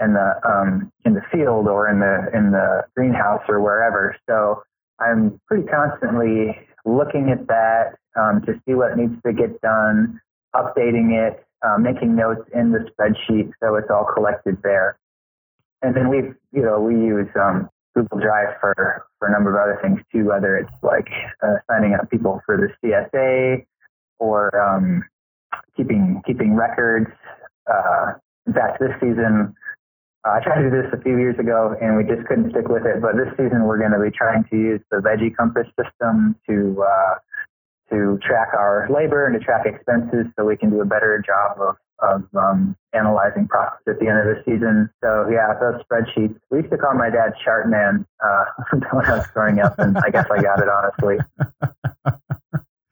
[0.00, 4.16] in the um, in the field or in the in the greenhouse or wherever.
[4.28, 4.62] So
[5.00, 10.20] I'm pretty constantly looking at that um, to see what needs to get done,
[10.54, 14.98] updating it, uh, making notes in the spreadsheet so it's all collected there.
[15.82, 19.62] And then we've, you know, we use um, Google Drive for, for a number of
[19.62, 21.08] other things too, whether it's like
[21.42, 23.64] uh, signing up people for the CSA
[24.18, 25.02] or um,
[25.76, 27.10] keeping keeping records.
[27.66, 28.14] Uh,
[28.46, 29.54] in fact, this season,
[30.26, 32.68] uh, I tried to do this a few years ago and we just couldn't stick
[32.68, 33.00] with it.
[33.00, 36.84] But this season, we're going to be trying to use the Veggie Compass system to
[36.84, 37.14] uh,
[37.90, 41.58] to track our labor and to track expenses so we can do a better job
[41.60, 44.90] of, of um, analyzing profits at the end of the season.
[45.02, 46.38] So yeah, those spreadsheets.
[46.50, 48.44] We used to call my dad chart man uh,
[48.92, 51.18] when I was growing up, and I guess I got it honestly.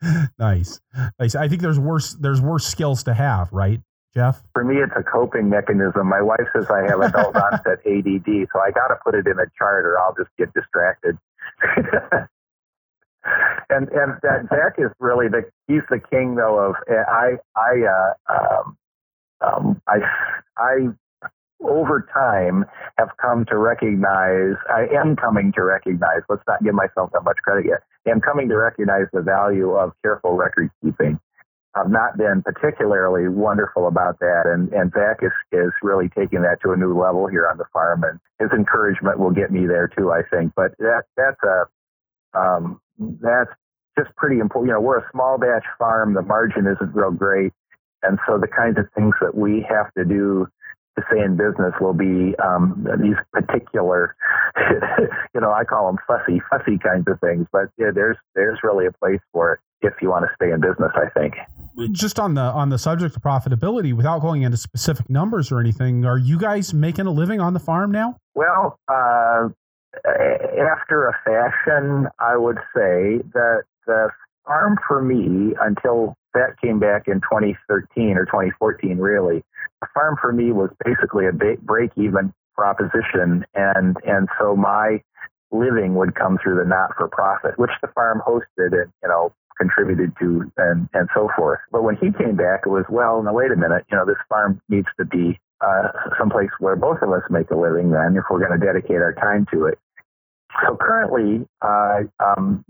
[0.39, 0.81] nice,
[1.19, 1.35] nice.
[1.35, 3.81] I think there's worse there's worse skills to have, right,
[4.15, 4.43] Jeff?
[4.53, 6.09] For me, it's a coping mechanism.
[6.09, 9.39] My wife says I have adult onset ADD, so I got to put it in
[9.39, 11.19] a chart, or I'll just get distracted.
[13.71, 18.33] and and that Zach is really the he's the king though of I I uh,
[18.33, 18.77] um,
[19.41, 19.99] um, I
[20.57, 20.89] I
[21.61, 22.65] over time
[22.99, 27.39] have come to recognize I am coming to recognize let's not give myself that much
[27.43, 31.19] credit yet I am coming to recognize the value of careful record keeping.
[31.75, 36.59] I've not been particularly wonderful about that, and, and Zach is, is really taking that
[36.63, 39.87] to a new level here on the farm, and his encouragement will get me there
[39.87, 40.53] too, I think.
[40.57, 43.51] But that that's a um, that's
[43.99, 44.69] just pretty important.
[44.69, 47.53] You know, we're a small batch farm; the margin isn't real great,
[48.03, 50.47] and so the kinds of things that we have to do
[50.99, 54.17] to stay in business will be um, these particular,
[55.35, 57.47] you know, I call them fussy, fussy kinds of things.
[57.53, 60.61] But yeah, there's there's really a place for it if you want to stay in
[60.61, 60.93] business.
[60.95, 61.35] I think.
[61.93, 66.05] Just on the on the subject of profitability, without going into specific numbers or anything,
[66.05, 68.17] are you guys making a living on the farm now?
[68.35, 69.49] Well, uh,
[70.05, 74.11] after a fashion, I would say that the
[74.47, 79.43] farm for me until that came back in 2013 or 2014, really
[79.81, 85.01] the farm for me was basically a break even proposition, and and so my
[85.51, 89.33] living would come through the not for profit, which the farm hosted and you know
[89.57, 91.61] contributed to and and so forth.
[91.71, 94.19] But when he came back, it was well, now wait a minute, you know this
[94.29, 95.89] farm needs to be uh,
[96.19, 97.91] someplace where both of us make a living.
[97.91, 99.79] Then, if we're going to dedicate our time to it.
[100.65, 102.65] So currently, uh, um,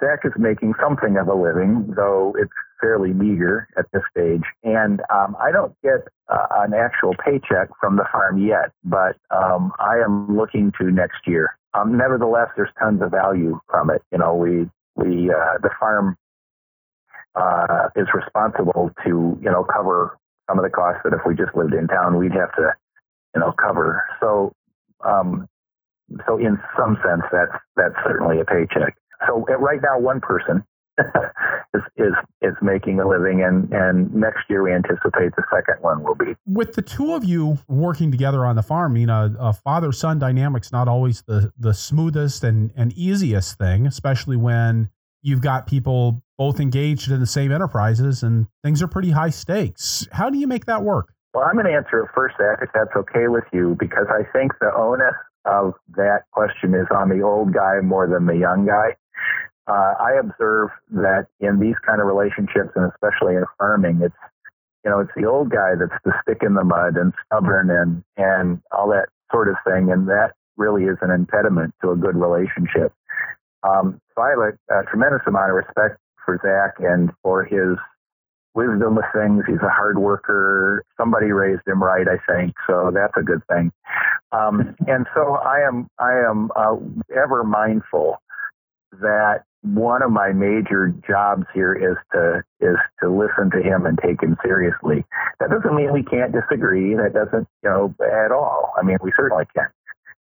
[0.00, 4.44] Zach is making something of a living, though it's fairly meager at this stage.
[4.62, 9.72] And um, I don't get uh, an actual paycheck from the farm yet, but um,
[9.78, 11.56] I am looking to next year.
[11.74, 14.02] Um, nevertheless, there's tons of value from it.
[14.12, 16.16] You know, we we uh, the farm
[17.34, 20.16] uh, is responsible to you know cover
[20.48, 22.72] some of the costs that if we just lived in town we'd have to
[23.34, 24.02] you know cover.
[24.20, 24.52] So
[25.04, 25.48] um,
[26.26, 28.96] so in some sense that's that's certainly a paycheck.
[29.26, 30.64] So right now, one person
[31.74, 36.02] is, is is making a living, and and next year we anticipate the second one
[36.02, 36.34] will be.
[36.46, 40.18] With the two of you working together on the farm, you know, a father son
[40.18, 44.90] dynamic's not always the the smoothest and and easiest thing, especially when
[45.22, 50.06] you've got people both engaged in the same enterprises and things are pretty high stakes.
[50.12, 51.12] How do you make that work?
[51.34, 54.22] Well, I'm going to answer it first, Zach, if that's okay with you, because I
[54.32, 55.14] think the onus
[55.48, 58.96] of that question is on the old guy more than the young guy
[59.68, 64.16] uh, I observe that in these kind of relationships, and especially in farming, it's
[64.84, 68.02] you know it's the old guy that's the stick in the mud and stubborn and
[68.16, 72.16] and all that sort of thing, and that really is an impediment to a good
[72.16, 72.92] relationship.
[73.62, 77.76] Um, so I have a, a tremendous amount of respect for Zach and for his
[78.54, 79.44] wisdom of things.
[79.46, 80.82] He's a hard worker.
[80.96, 83.70] Somebody raised him right, I think, so that's a good thing.
[84.32, 86.76] Um, and so I am I am uh,
[87.16, 88.20] ever mindful
[89.00, 93.98] that one of my major jobs here is to is to listen to him and
[93.98, 95.04] take him seriously.
[95.40, 96.94] That doesn't mean we can't disagree.
[96.94, 98.72] That doesn't, you know, at all.
[98.78, 99.66] I mean, we certainly can,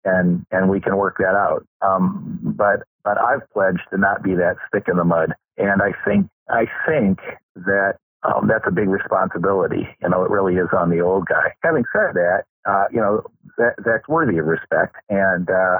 [0.04, 1.66] and and we can work that out.
[1.82, 5.92] Um, but but I've pledged to not be that stick in the mud, and I
[6.04, 7.18] think I think
[7.56, 9.86] that um, that's a big responsibility.
[10.02, 11.54] You know, it really is on the old guy.
[11.62, 13.22] Having said that, uh, you know,
[13.58, 15.78] that that's worthy of respect, and uh,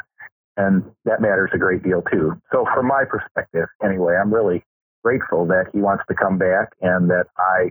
[0.57, 2.41] and that matters a great deal too.
[2.53, 4.65] So, from my perspective, anyway, I'm really
[5.03, 7.71] grateful that he wants to come back and that I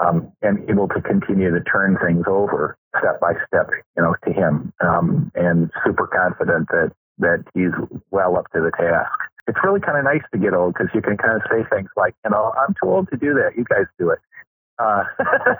[0.00, 4.32] um, am able to continue to turn things over step by step, you know, to
[4.32, 7.72] him, um, and super confident that that he's
[8.10, 9.12] well up to the task.
[9.50, 11.90] It's really kind of nice to get old because you can kind of say things
[11.96, 13.58] like, you know, I'm too old to do that.
[13.58, 14.20] You guys do it.
[14.78, 15.02] Uh,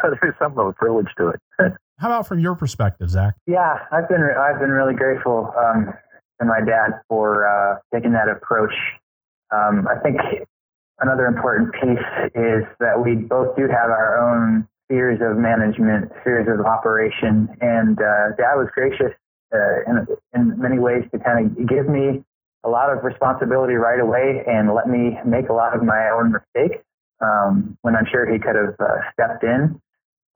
[0.00, 1.40] so there's some of a privilege to it.
[1.98, 3.34] How about from your perspective, Zach?
[3.46, 5.92] Yeah, I've been I've been really grateful um,
[6.40, 8.74] to my dad for uh, taking that approach.
[9.50, 10.18] Um, I think
[11.00, 16.46] another important piece is that we both do have our own spheres of management, spheres
[16.48, 19.12] of operation, and uh, dad was gracious
[19.52, 22.24] uh, in, in many ways to kind of give me
[22.64, 26.32] a lot of responsibility right away and let me make a lot of my own
[26.32, 26.82] mistakes
[27.20, 29.80] um, when I'm sure he could have uh, stepped in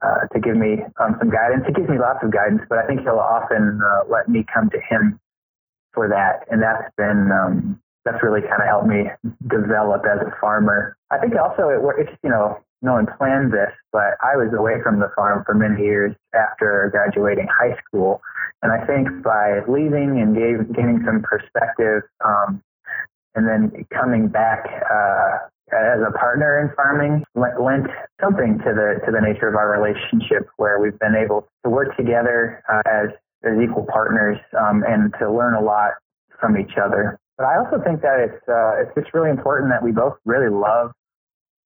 [0.03, 1.65] uh, to give me um, some guidance.
[1.67, 4.71] He gives me lots of guidance, but I think he'll often uh, let me come
[4.71, 5.19] to him
[5.93, 9.11] for that, and that's been um, that's really kind of helped me
[9.49, 10.97] develop as a farmer.
[11.11, 14.83] I think also it it's you know no one planned this, but I was away
[14.83, 18.21] from the farm for many years after graduating high school,
[18.63, 22.63] and I think by leaving and gave, gaining some perspective, um,
[23.35, 27.87] and then coming back uh, as a partner in farming lent
[28.23, 31.97] something to the to the nature of our relationship where we've been able to work
[31.97, 33.09] together uh, as
[33.45, 35.93] as equal partners um, and to learn a lot
[36.41, 37.19] from each other.
[37.37, 40.51] But I also think that it's uh, it's just really important that we both really
[40.51, 40.93] love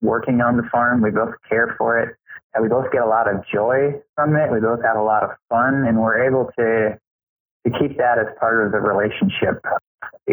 [0.02, 1.02] working on the farm.
[1.02, 2.16] We both care for it,
[2.55, 4.51] and we both get a lot of joy from it.
[4.51, 6.98] We both have a lot of fun, and we're able to
[7.66, 9.60] to keep that as part of the relationship.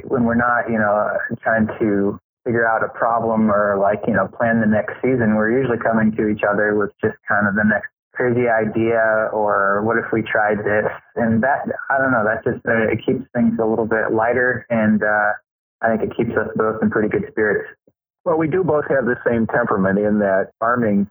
[0.06, 1.12] when we're not, you know,
[1.42, 5.52] trying to figure out a problem or like, you know, plan the next season, we're
[5.52, 9.98] usually coming to each other with just kind of the next crazy idea or what
[9.98, 10.88] if we tried this?
[11.16, 14.66] And that, I don't know, that just, uh, it keeps things a little bit lighter
[14.70, 15.36] and, uh,
[15.82, 17.70] I think it keeps us both in pretty good spirits.
[18.28, 21.08] Well, we do both have the same temperament in that farming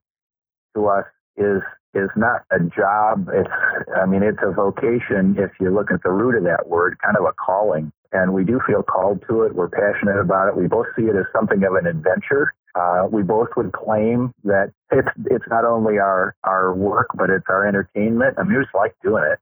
[0.75, 1.07] to us
[1.39, 1.63] is
[1.95, 3.31] is not a job.
[3.33, 3.49] It's,
[3.97, 5.35] I mean, it's a vocation.
[5.39, 7.91] If you look at the root of that word, kind of a calling.
[8.13, 9.55] And we do feel called to it.
[9.55, 10.59] We're passionate about it.
[10.59, 12.53] We both see it as something of an adventure.
[12.75, 17.47] Uh, we both would claim that it's it's not only our our work, but it's
[17.49, 18.37] our entertainment.
[18.37, 19.39] I mean, we just like doing it.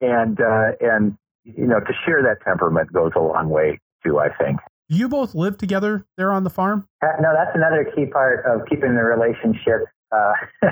[0.00, 4.20] and uh, and you know, to share that temperament goes a long way too.
[4.20, 4.60] I think.
[4.90, 6.88] You both live together there on the farm?
[7.02, 10.32] Uh, no, that's another key part of keeping the relationship uh,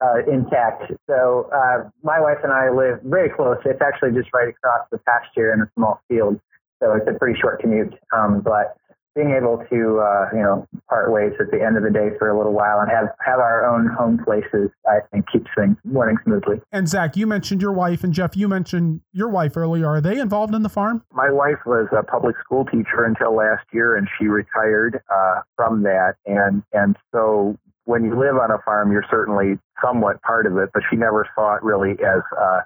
[0.00, 0.92] uh, intact.
[1.10, 3.58] So uh, my wife and I live very close.
[3.64, 6.38] It's actually just right across the pasture in a small field,
[6.80, 7.92] so it's a pretty short commute.
[8.14, 8.76] Um, but
[9.14, 12.28] being able to uh, you know part ways at the end of the day for
[12.28, 16.16] a little while and have have our own home places, I think keeps things running
[16.24, 16.60] smoothly.
[16.72, 19.88] And Zach, you mentioned your wife, and Jeff, you mentioned your wife earlier.
[19.88, 21.04] Are they involved in the farm?
[21.12, 25.82] My wife was a public school teacher until last year, and she retired uh, from
[25.82, 30.56] that, and and so when you live on a farm, you're certainly somewhat part of
[30.56, 32.60] it, but she never saw it really as uh,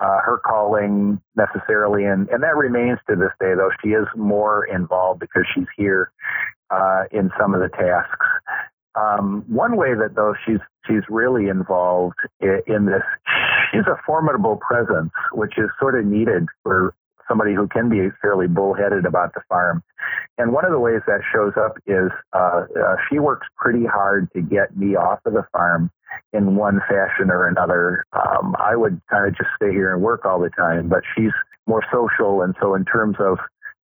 [0.00, 2.04] uh, her calling necessarily.
[2.04, 3.70] And, and that remains to this day, though.
[3.82, 6.10] She is more involved because she's here
[6.70, 8.26] uh, in some of the tasks.
[8.96, 13.02] Um, one way that, though, she's she's really involved in, in this,
[13.70, 16.94] she's a formidable presence, which is sort of needed for
[17.28, 19.82] somebody who can be fairly bullheaded about the farm.
[20.38, 24.28] And one of the ways that shows up is uh, uh, she works pretty hard
[24.34, 25.90] to get me off of the farm
[26.32, 28.04] in one fashion or another.
[28.12, 31.32] Um, I would kind of just stay here and work all the time, but she's
[31.66, 33.38] more social, and so in terms of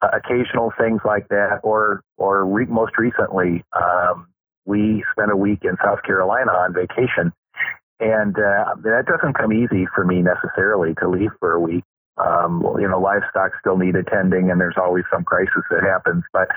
[0.02, 4.28] uh, occasional things like that, or or re- most recently, um,
[4.66, 7.32] we spent a week in South Carolina on vacation,
[7.98, 11.84] and uh, that doesn't come easy for me necessarily to leave for a week.
[12.18, 16.24] Um, you know, livestock still need attending, and there's always some crisis that happens.
[16.32, 16.48] But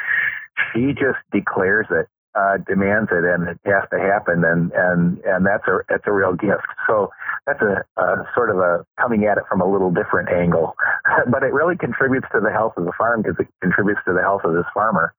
[0.71, 5.45] she just declares it, uh, demands it, and it has to happen, and and and
[5.45, 6.67] that's a that's a real gift.
[6.87, 7.09] So
[7.45, 10.75] that's a, a sort of a coming at it from a little different angle,
[11.31, 14.21] but it really contributes to the health of the farm because it contributes to the
[14.21, 15.13] health of this farmer.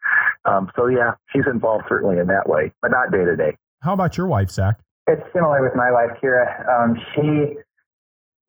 [0.45, 3.57] Um, so yeah, she's involved certainly in that way, but not day to day.
[3.83, 4.79] How about your wife, Zach?
[5.07, 6.47] It's similar with my wife, Kira.
[6.69, 7.57] Um, she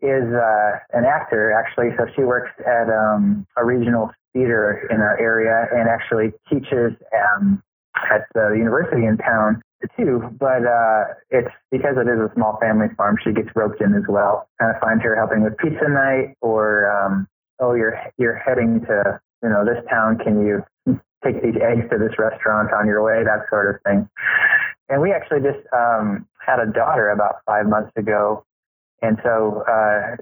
[0.01, 1.89] is uh, an actor actually.
[1.97, 7.61] So she works at um, a regional theater in our area and actually teaches um,
[7.95, 9.61] at the university in town
[9.97, 10.29] too.
[10.39, 13.17] But uh, it's because it is a small family farm.
[13.23, 14.47] She gets roped in as well.
[14.59, 17.27] Kind of find her helping with pizza night or um,
[17.59, 20.17] oh you're you're heading to you know this town.
[20.17, 20.63] Can you
[21.23, 23.23] take these eggs to this restaurant on your way?
[23.23, 24.09] That sort of thing.
[24.89, 28.43] And we actually just um, had a daughter about five months ago
[29.01, 30.15] and so uh,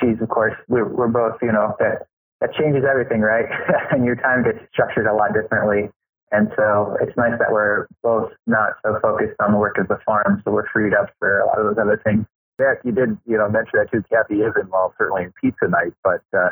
[0.00, 2.06] she's, of course, we're, we're both, you know, that
[2.40, 3.46] that changes everything, right?
[3.90, 5.90] and your time gets structured a lot differently.
[6.32, 9.98] And so it's nice that we're both not so focused on the work of the
[10.04, 12.26] farm, so we're freed up for a lot of those other things.
[12.58, 14.02] Yeah, you did, you know, mention that too.
[14.10, 16.50] Kathy is involved certainly in pizza night, but uh,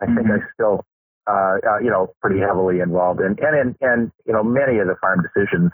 [0.00, 0.42] I think mm-hmm.
[0.42, 0.84] I still,
[1.26, 4.86] uh, uh, you know, pretty heavily involved in and and and you know many of
[4.86, 5.70] the farm decisions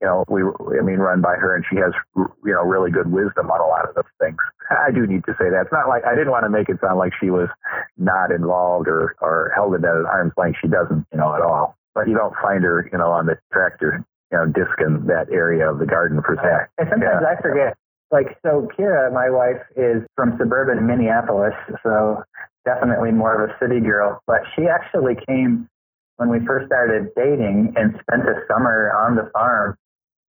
[0.00, 0.42] you know, we,
[0.78, 3.66] I mean, run by her, and she has, you know, really good wisdom on a
[3.66, 4.38] lot of those things.
[4.70, 6.78] I do need to say that it's not like I didn't want to make it
[6.80, 7.48] sound like she was
[7.96, 10.58] not involved or or held it at an arm's length.
[10.62, 11.76] She doesn't, you know, at all.
[11.94, 15.68] But you don't find her, you know, on the tractor, you know, discing that area
[15.68, 16.70] of the garden for Zach.
[16.78, 17.34] And sometimes yeah.
[17.34, 17.76] I forget.
[18.10, 21.52] Like, so Kira, my wife, is from suburban Minneapolis,
[21.82, 22.22] so
[22.64, 24.22] definitely more of a city girl.
[24.26, 25.68] But she actually came
[26.16, 29.76] when we first started dating and spent a summer on the farm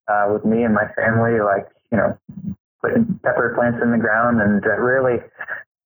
[0.09, 2.17] uh, with me and my family, like, you know,
[2.81, 5.21] putting pepper plants in the ground and really,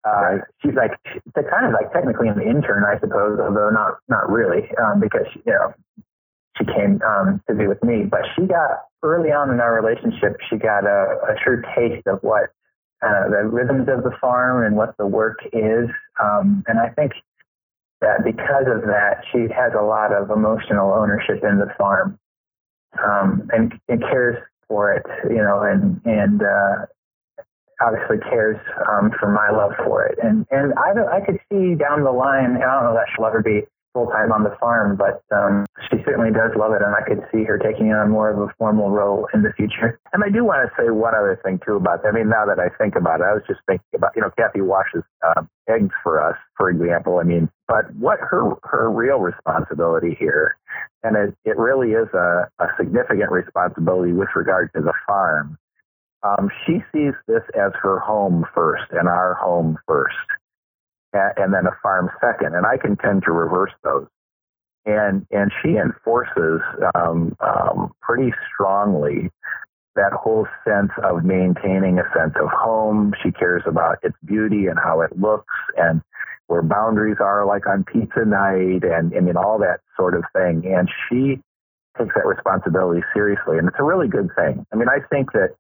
[0.06, 0.92] uh, she's like,
[1.36, 5.28] they're kind of like technically an intern, I suppose, although not, not really, um, because,
[5.34, 5.74] she, you know,
[6.58, 10.38] she came um, to be with me, but she got early on in our relationship,
[10.50, 12.52] she got a, a true taste of what
[13.02, 15.90] uh, the rhythms of the farm and what the work is.
[16.22, 17.12] Um, and I think
[18.02, 22.20] that because of that, she has a lot of emotional ownership in the farm
[23.04, 24.38] um, and, and cares
[24.68, 26.86] for it, you know, and and uh,
[27.82, 28.58] obviously cares
[28.90, 30.18] um, for my love for it.
[30.22, 33.26] And and I I could see down the line, and I don't know that she'll
[33.26, 33.64] ever be
[33.94, 37.22] full time on the farm, but um, she certainly does love it, and I could
[37.32, 40.00] see her taking on more of a formal role in the future.
[40.12, 42.10] And I do want to say one other thing too about that.
[42.10, 44.32] I mean, now that I think about it, I was just thinking about you know
[44.36, 47.20] Kathy washes um, eggs for us, for example.
[47.20, 50.58] I mean, but what her her real responsibility here,
[51.04, 55.58] and it it really is a, a significant responsibility with regard to the farm.
[56.24, 60.16] Um, she sees this as her home first and our home first
[61.14, 62.56] and then a farm second.
[62.56, 64.08] And I can tend to reverse those.
[64.86, 66.62] And and she enforces
[66.94, 69.30] um, um, pretty strongly
[69.96, 73.14] that whole sense of maintaining a sense of home.
[73.24, 76.02] She cares about its beauty and how it looks and
[76.48, 80.64] where boundaries are, like on pizza night, and I mean all that sort of thing.
[80.66, 81.40] And she
[81.98, 84.66] takes that responsibility seriously, and it's a really good thing.
[84.74, 85.56] I mean, I think that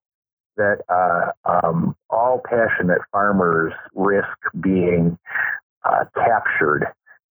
[0.57, 4.27] that uh, um, all passionate farmers risk
[4.61, 5.17] being
[5.83, 6.85] uh, captured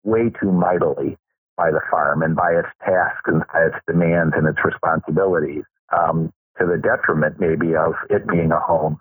[0.04, 1.18] way too mightily
[1.58, 5.64] by the farm and by its tasks and by its demands and its responsibilities
[5.96, 9.00] um, to the detriment maybe of it being a home.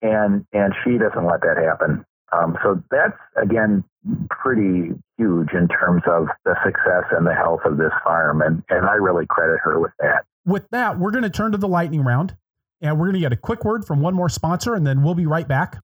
[0.00, 2.04] And and she doesn't let that happen.
[2.30, 3.82] Um, so that's again
[4.30, 8.86] pretty huge in terms of the success and the health of this farm, and and
[8.86, 10.24] I really credit her with that.
[10.46, 12.36] With that, we're going to turn to the lightning round.
[12.80, 15.14] And we're going to get a quick word from one more sponsor, and then we'll
[15.14, 15.80] be right back.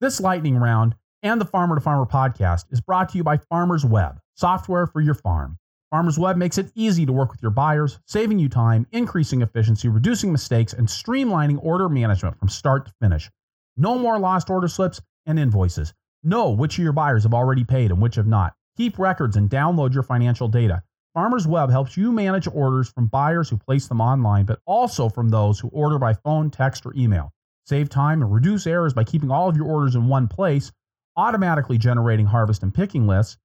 [0.00, 3.84] This lightning round and the Farmer to Farmer podcast is brought to you by Farmers
[3.84, 5.58] Web, software for your farm.
[5.90, 9.88] Farmers Web makes it easy to work with your buyers, saving you time, increasing efficiency,
[9.88, 13.30] reducing mistakes, and streamlining order management from start to finish.
[13.76, 15.94] No more lost order slips and invoices.
[16.24, 18.54] Know which of your buyers have already paid and which have not.
[18.76, 20.82] Keep records and download your financial data.
[21.14, 25.28] Farmers Web helps you manage orders from buyers who place them online, but also from
[25.28, 27.30] those who order by phone, text, or email.
[27.66, 30.72] Save time and reduce errors by keeping all of your orders in one place,
[31.16, 33.36] automatically generating harvest and picking lists,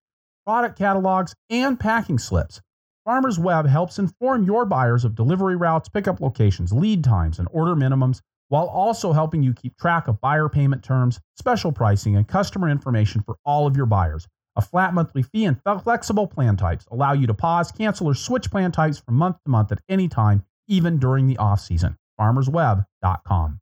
[0.48, 2.60] product catalogs, and packing slips.
[3.06, 7.76] Farmers Web helps inform your buyers of delivery routes, pickup locations, lead times, and order
[7.76, 12.68] minimums, while also helping you keep track of buyer payment terms, special pricing, and customer
[12.68, 14.28] information for all of your buyers.
[14.56, 18.52] A flat monthly fee and flexible plan types allow you to pause, cancel, or switch
[18.52, 21.98] plan types from month to month at any time, even during the off season.
[22.20, 23.60] FarmersWeb.com.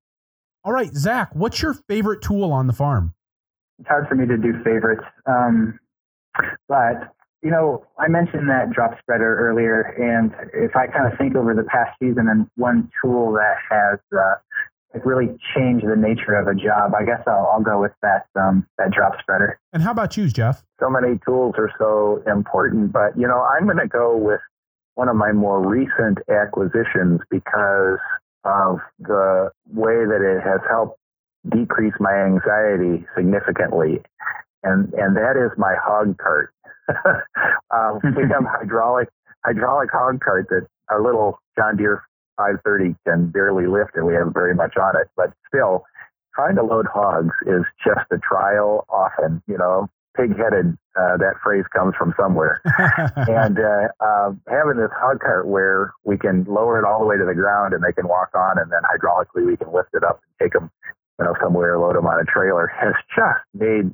[0.64, 3.14] All right, Zach, what's your favorite tool on the farm?
[3.80, 5.80] It's hard for me to do favorites, um,
[6.68, 11.36] but you know, I mentioned that drop spreader earlier, and if I kind of think
[11.36, 14.36] over the past season and one tool that has uh,
[14.94, 18.28] like really change the nature of a job, I guess I'll, I'll go with that
[18.36, 19.60] um, that drop spreader.
[19.74, 20.64] And how about you, Jeff?
[20.80, 24.40] So many tools are so important, but you know, I'm going to go with
[24.96, 28.00] one of my more recent acquisitions because
[28.44, 30.98] of the way that it has helped
[31.50, 34.02] decrease my anxiety significantly,
[34.64, 36.54] and and that is my hog cart.
[37.74, 39.10] um, we have hydraulic
[39.46, 42.04] hydraulic hog cart that our little John Deere
[42.38, 45.10] 530 can barely lift and we have very much on it.
[45.16, 45.86] But still,
[46.34, 51.38] trying to load hogs is just a trial often, you know, pig headed, uh, that
[51.44, 52.62] phrase comes from somewhere.
[53.16, 57.18] and uh, uh, having this hog cart where we can lower it all the way
[57.18, 60.04] to the ground and they can walk on and then hydraulically we can lift it
[60.04, 60.72] up and take them,
[61.20, 63.94] you know, somewhere, load them on a trailer has just made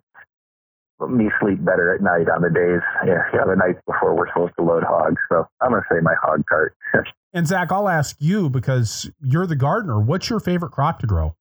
[1.09, 4.53] me sleep better at night on the days, yeah, yeah, the nights before we're supposed
[4.55, 5.19] to load hogs.
[5.27, 6.75] So I'm going to say my hog cart.
[7.33, 9.99] and Zach, I'll ask you because you're the gardener.
[9.99, 11.35] What's your favorite crop to grow?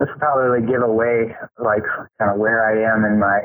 [0.00, 1.82] This will probably give away like
[2.18, 3.40] kind of where I am in my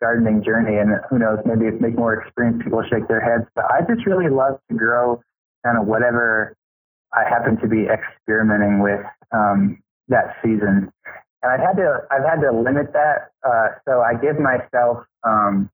[0.00, 3.48] gardening journey, and who knows, maybe it make more experienced people shake their heads.
[3.54, 5.22] But I just really love to grow
[5.64, 6.56] kind of whatever
[7.12, 9.00] I happen to be experimenting with
[9.32, 10.92] um, that season
[11.42, 13.30] and I've had to I've had to limit that.
[13.46, 15.70] Uh, so I give myself um,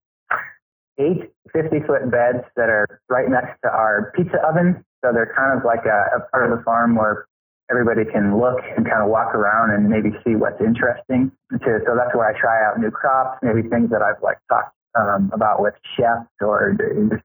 [0.98, 4.84] eight 50 foot beds that are right next to our pizza oven.
[5.04, 7.26] So they're kind of like a, a part of the farm where
[7.70, 11.30] everybody can look and kind of walk around and maybe see what's interesting.
[11.52, 14.74] To, so that's where I try out new crops, maybe things that I've like talked
[14.98, 16.76] um, about with chefs or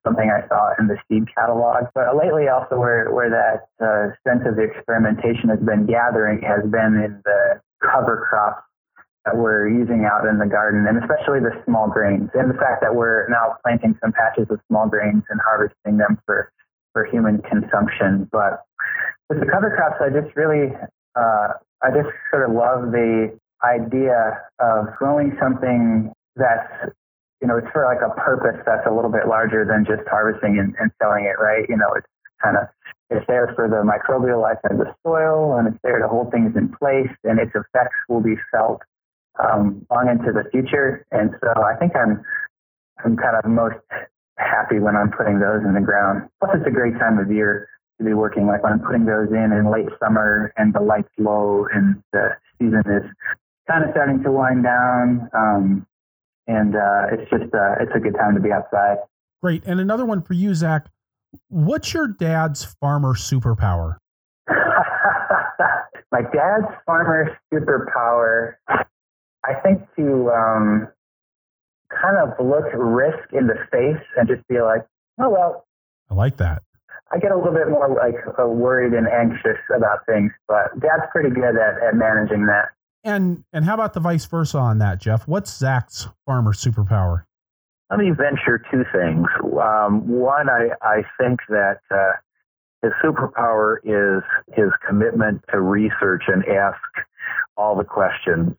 [0.05, 1.87] something I saw in the seed catalog.
[1.95, 6.99] But lately, also where where that uh, sense of experimentation has been gathering has been
[6.99, 8.63] in the cover crops
[9.25, 12.83] that we're using out in the garden, and especially the small grains, and the fact
[12.83, 16.51] that we're now planting some patches of small grains and harvesting them for
[16.93, 18.29] for human consumption.
[18.31, 18.63] But
[19.29, 20.71] with the cover crops, I just really,
[21.15, 21.47] uh,
[21.81, 26.93] I just sort of love the idea of growing something that's,
[27.41, 30.59] you know, it's for like a purpose that's a little bit larger than just harvesting
[30.59, 31.67] and, and selling it, right?
[31.67, 32.07] You know, it's
[32.41, 32.67] kind of
[33.09, 36.55] it's there for the microbial life of the soil, and it's there to hold things
[36.55, 38.81] in place, and its effects will be felt
[39.43, 41.05] um, long into the future.
[41.11, 42.23] And so I think I'm
[43.03, 43.77] I'm kind of most
[44.43, 46.29] happy when I'm putting those in the ground.
[46.39, 47.67] Plus, it's a great time of year
[47.99, 48.47] to be working.
[48.47, 52.29] Like when I'm putting those in in late summer and the light's low and the
[52.59, 53.03] season is
[53.67, 55.29] kind of starting to wind down.
[55.33, 55.87] Um,
[56.47, 58.97] and uh, it's just uh, it's a good time to be outside.
[59.41, 59.63] Great.
[59.65, 60.87] And another one for you, Zach.
[61.49, 63.97] What's your dad's farmer superpower?
[66.11, 70.87] My dad's farmer superpower, I think, to um,
[72.01, 74.85] kind of look risk in the face and just be like,
[75.19, 75.65] oh well.
[76.09, 76.63] I like that.
[77.11, 81.03] I get a little bit more like uh, worried and anxious about things, but Dad's
[81.11, 82.69] pretty good at, at managing that.
[83.03, 85.27] And and how about the vice versa on that, Jeff?
[85.27, 87.23] What's Zach's farmer superpower?
[87.89, 89.27] Let me venture two things.
[89.43, 92.13] Um, one, I, I think that uh,
[92.81, 94.23] his superpower is
[94.55, 96.79] his commitment to research and ask
[97.55, 98.55] all the questions.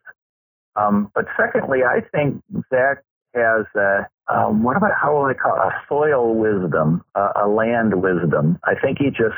[0.75, 3.03] Um, but secondly, I think Zach
[3.35, 5.67] has a, um, what about how will I call it?
[5.67, 8.59] a soil wisdom, uh, a land wisdom.
[8.63, 9.37] I think he just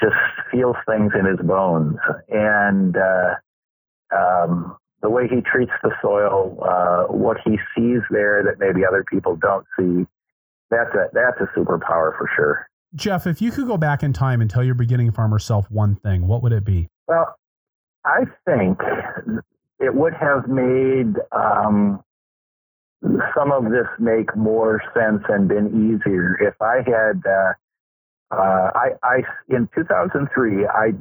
[0.00, 0.14] just
[0.50, 1.96] feels things in his bones,
[2.28, 3.34] and uh,
[4.14, 9.04] um, the way he treats the soil, uh, what he sees there that maybe other
[9.10, 10.06] people don't see.
[10.70, 12.68] That's a that's a superpower for sure.
[12.94, 15.96] Jeff, if you could go back in time and tell your beginning farmer self one
[15.96, 16.88] thing, what would it be?
[17.08, 17.36] Well,
[18.04, 18.78] I think
[19.78, 22.02] it would have made um,
[23.02, 27.22] some of this make more sense and been easier if I had.
[27.26, 27.52] Uh,
[28.32, 30.92] uh, I, I in 2003 I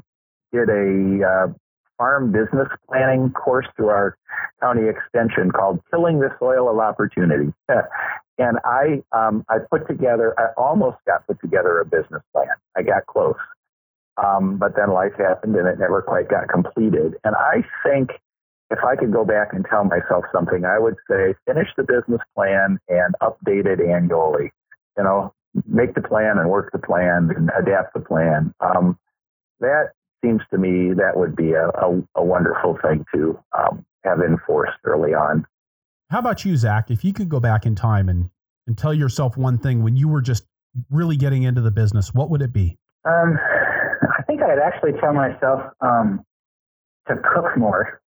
[0.51, 1.53] did a uh,
[1.97, 4.17] farm business planning course through our
[4.61, 7.51] county extension called "Tilling the Soil of Opportunity,"
[8.37, 12.47] and I um, I put together I almost got put together a business plan.
[12.77, 13.35] I got close,
[14.17, 17.15] um, but then life happened and it never quite got completed.
[17.23, 18.11] And I think
[18.71, 22.21] if I could go back and tell myself something, I would say finish the business
[22.35, 24.51] plan and update it annually.
[24.97, 25.33] You know,
[25.67, 28.53] make the plan and work the plan and adapt the plan.
[28.59, 28.97] Um,
[29.59, 29.91] that
[30.23, 34.77] seems to me that would be a, a, a wonderful thing to um, have enforced
[34.83, 35.45] early on.
[36.09, 36.91] How about you, Zach?
[36.91, 38.29] If you could go back in time and,
[38.67, 40.45] and tell yourself one thing when you were just
[40.89, 42.77] really getting into the business, what would it be?
[43.05, 43.37] Um,
[44.17, 46.23] I think I'd actually tell myself um,
[47.07, 48.01] to cook more.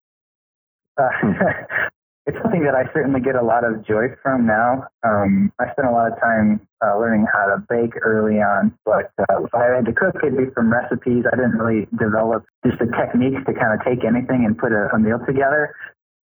[0.97, 1.09] Uh,
[2.26, 4.88] it's something that I certainly get a lot of joy from now.
[5.03, 9.11] Um, I spent a lot of time uh, learning how to bake early on, but
[9.19, 11.26] uh, if I had to cook, it'd be from recipes.
[11.31, 14.89] I didn't really develop just the techniques to kind of take anything and put a,
[14.93, 15.76] a meal together.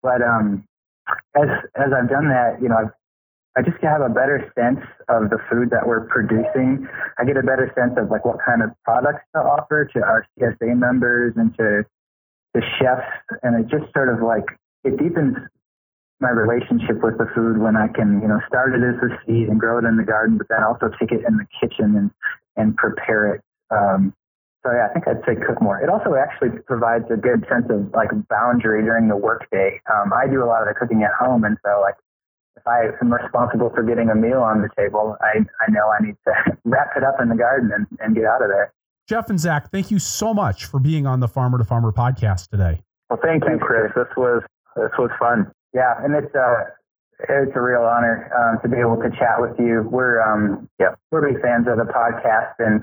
[0.02, 0.66] But um,
[1.36, 2.94] as as I've done that, you know, I've
[3.58, 4.80] I just have a better sense
[5.10, 6.88] of the food that we're producing.
[7.20, 10.26] I get a better sense of like what kind of products to offer to our
[10.40, 11.84] CSA members and to
[12.54, 13.12] the chefs,
[13.44, 14.46] and it just sort of like
[14.84, 15.38] it deepens
[16.20, 19.50] my relationship with the food when I can, you know, start it as a seed
[19.50, 22.12] and grow it in the garden, but then also take it in the kitchen and
[22.58, 23.42] and prepare it.
[23.72, 24.14] Um,
[24.64, 25.82] so yeah, I think I'd say cook more.
[25.82, 29.82] It also actually provides a good sense of like boundary during the workday.
[29.90, 31.96] Um, I do a lot of the cooking at home, and so like
[32.56, 36.06] if I am responsible for getting a meal on the table, I I know I
[36.06, 38.74] need to wrap it up in the garden and, and get out of there.
[39.10, 42.50] Jeff and Zach, thank you so much for being on the Farmer to Farmer podcast
[42.50, 42.82] today.
[43.10, 43.92] Well, thank you, Chris.
[43.96, 44.44] This was
[44.76, 45.52] this was fun.
[45.74, 46.72] Yeah, and it's uh
[47.30, 49.88] it's a real honor um, to be able to chat with you.
[49.90, 52.82] We're um yeah we're big fans of the podcast and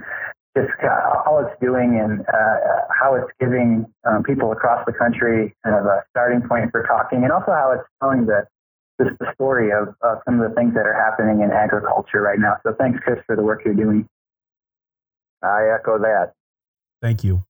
[0.56, 2.56] just uh, all it's doing and uh,
[2.90, 7.22] how it's giving um, people across the country kind of a starting point for talking,
[7.22, 8.46] and also how it's telling the
[9.00, 12.38] just the story of, of some of the things that are happening in agriculture right
[12.38, 12.56] now.
[12.64, 14.08] So thanks, Chris, for the work you're doing.
[15.42, 16.32] I echo that.
[17.00, 17.44] Thank you.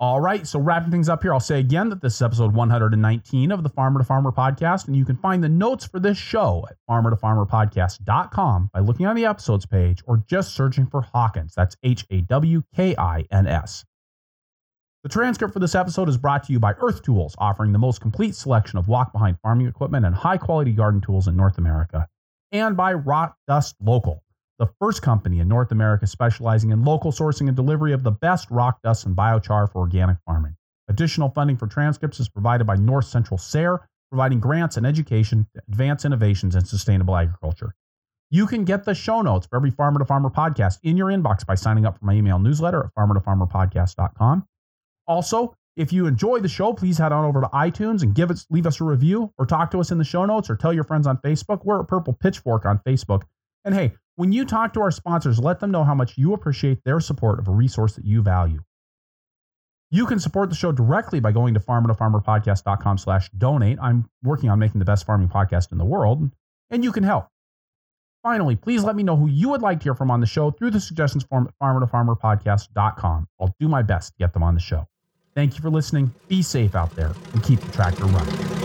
[0.00, 3.50] All right, so wrapping things up here, I'll say again that this is episode 119
[3.50, 6.64] of the Farmer to Farmer podcast, and you can find the notes for this show
[6.70, 11.52] at farmertofarmerpodcast.com by looking on the episodes page or just searching for Hawkins.
[11.56, 13.84] That's H A W K I N S.
[15.02, 18.00] The transcript for this episode is brought to you by Earth Tools, offering the most
[18.00, 22.06] complete selection of walk behind farming equipment and high quality garden tools in North America,
[22.52, 24.22] and by Rock Dust Local
[24.58, 28.50] the first company in North America specializing in local sourcing and delivery of the best
[28.50, 30.54] rock dust and biochar for organic farming.
[30.88, 35.62] Additional funding for transcripts is provided by North Central SARE, providing grants and education to
[35.68, 37.74] advance innovations in sustainable agriculture.
[38.30, 41.46] You can get the show notes for every Farmer to Farmer podcast in your inbox
[41.46, 44.46] by signing up for my email newsletter at farmertofarmerpodcast.com.
[45.06, 48.46] Also, if you enjoy the show, please head on over to iTunes and give us
[48.50, 50.84] leave us a review or talk to us in the show notes or tell your
[50.84, 51.64] friends on Facebook.
[51.64, 53.22] We're at Purple Pitchfork on Facebook.
[53.64, 56.82] And hey, when you talk to our sponsors, let them know how much you appreciate
[56.82, 58.60] their support of a resource that you value.
[59.92, 63.78] You can support the show directly by going to farmertofarmerpodcast.com slash donate.
[63.80, 66.28] I'm working on making the best farming podcast in the world,
[66.68, 67.28] and you can help.
[68.24, 70.50] Finally, please let me know who you would like to hear from on the show
[70.50, 73.28] through the suggestions form at farmertofarmerpodcast.com.
[73.40, 74.88] I'll do my best to get them on the show.
[75.36, 76.12] Thank you for listening.
[76.26, 78.57] Be safe out there and keep the tractor running.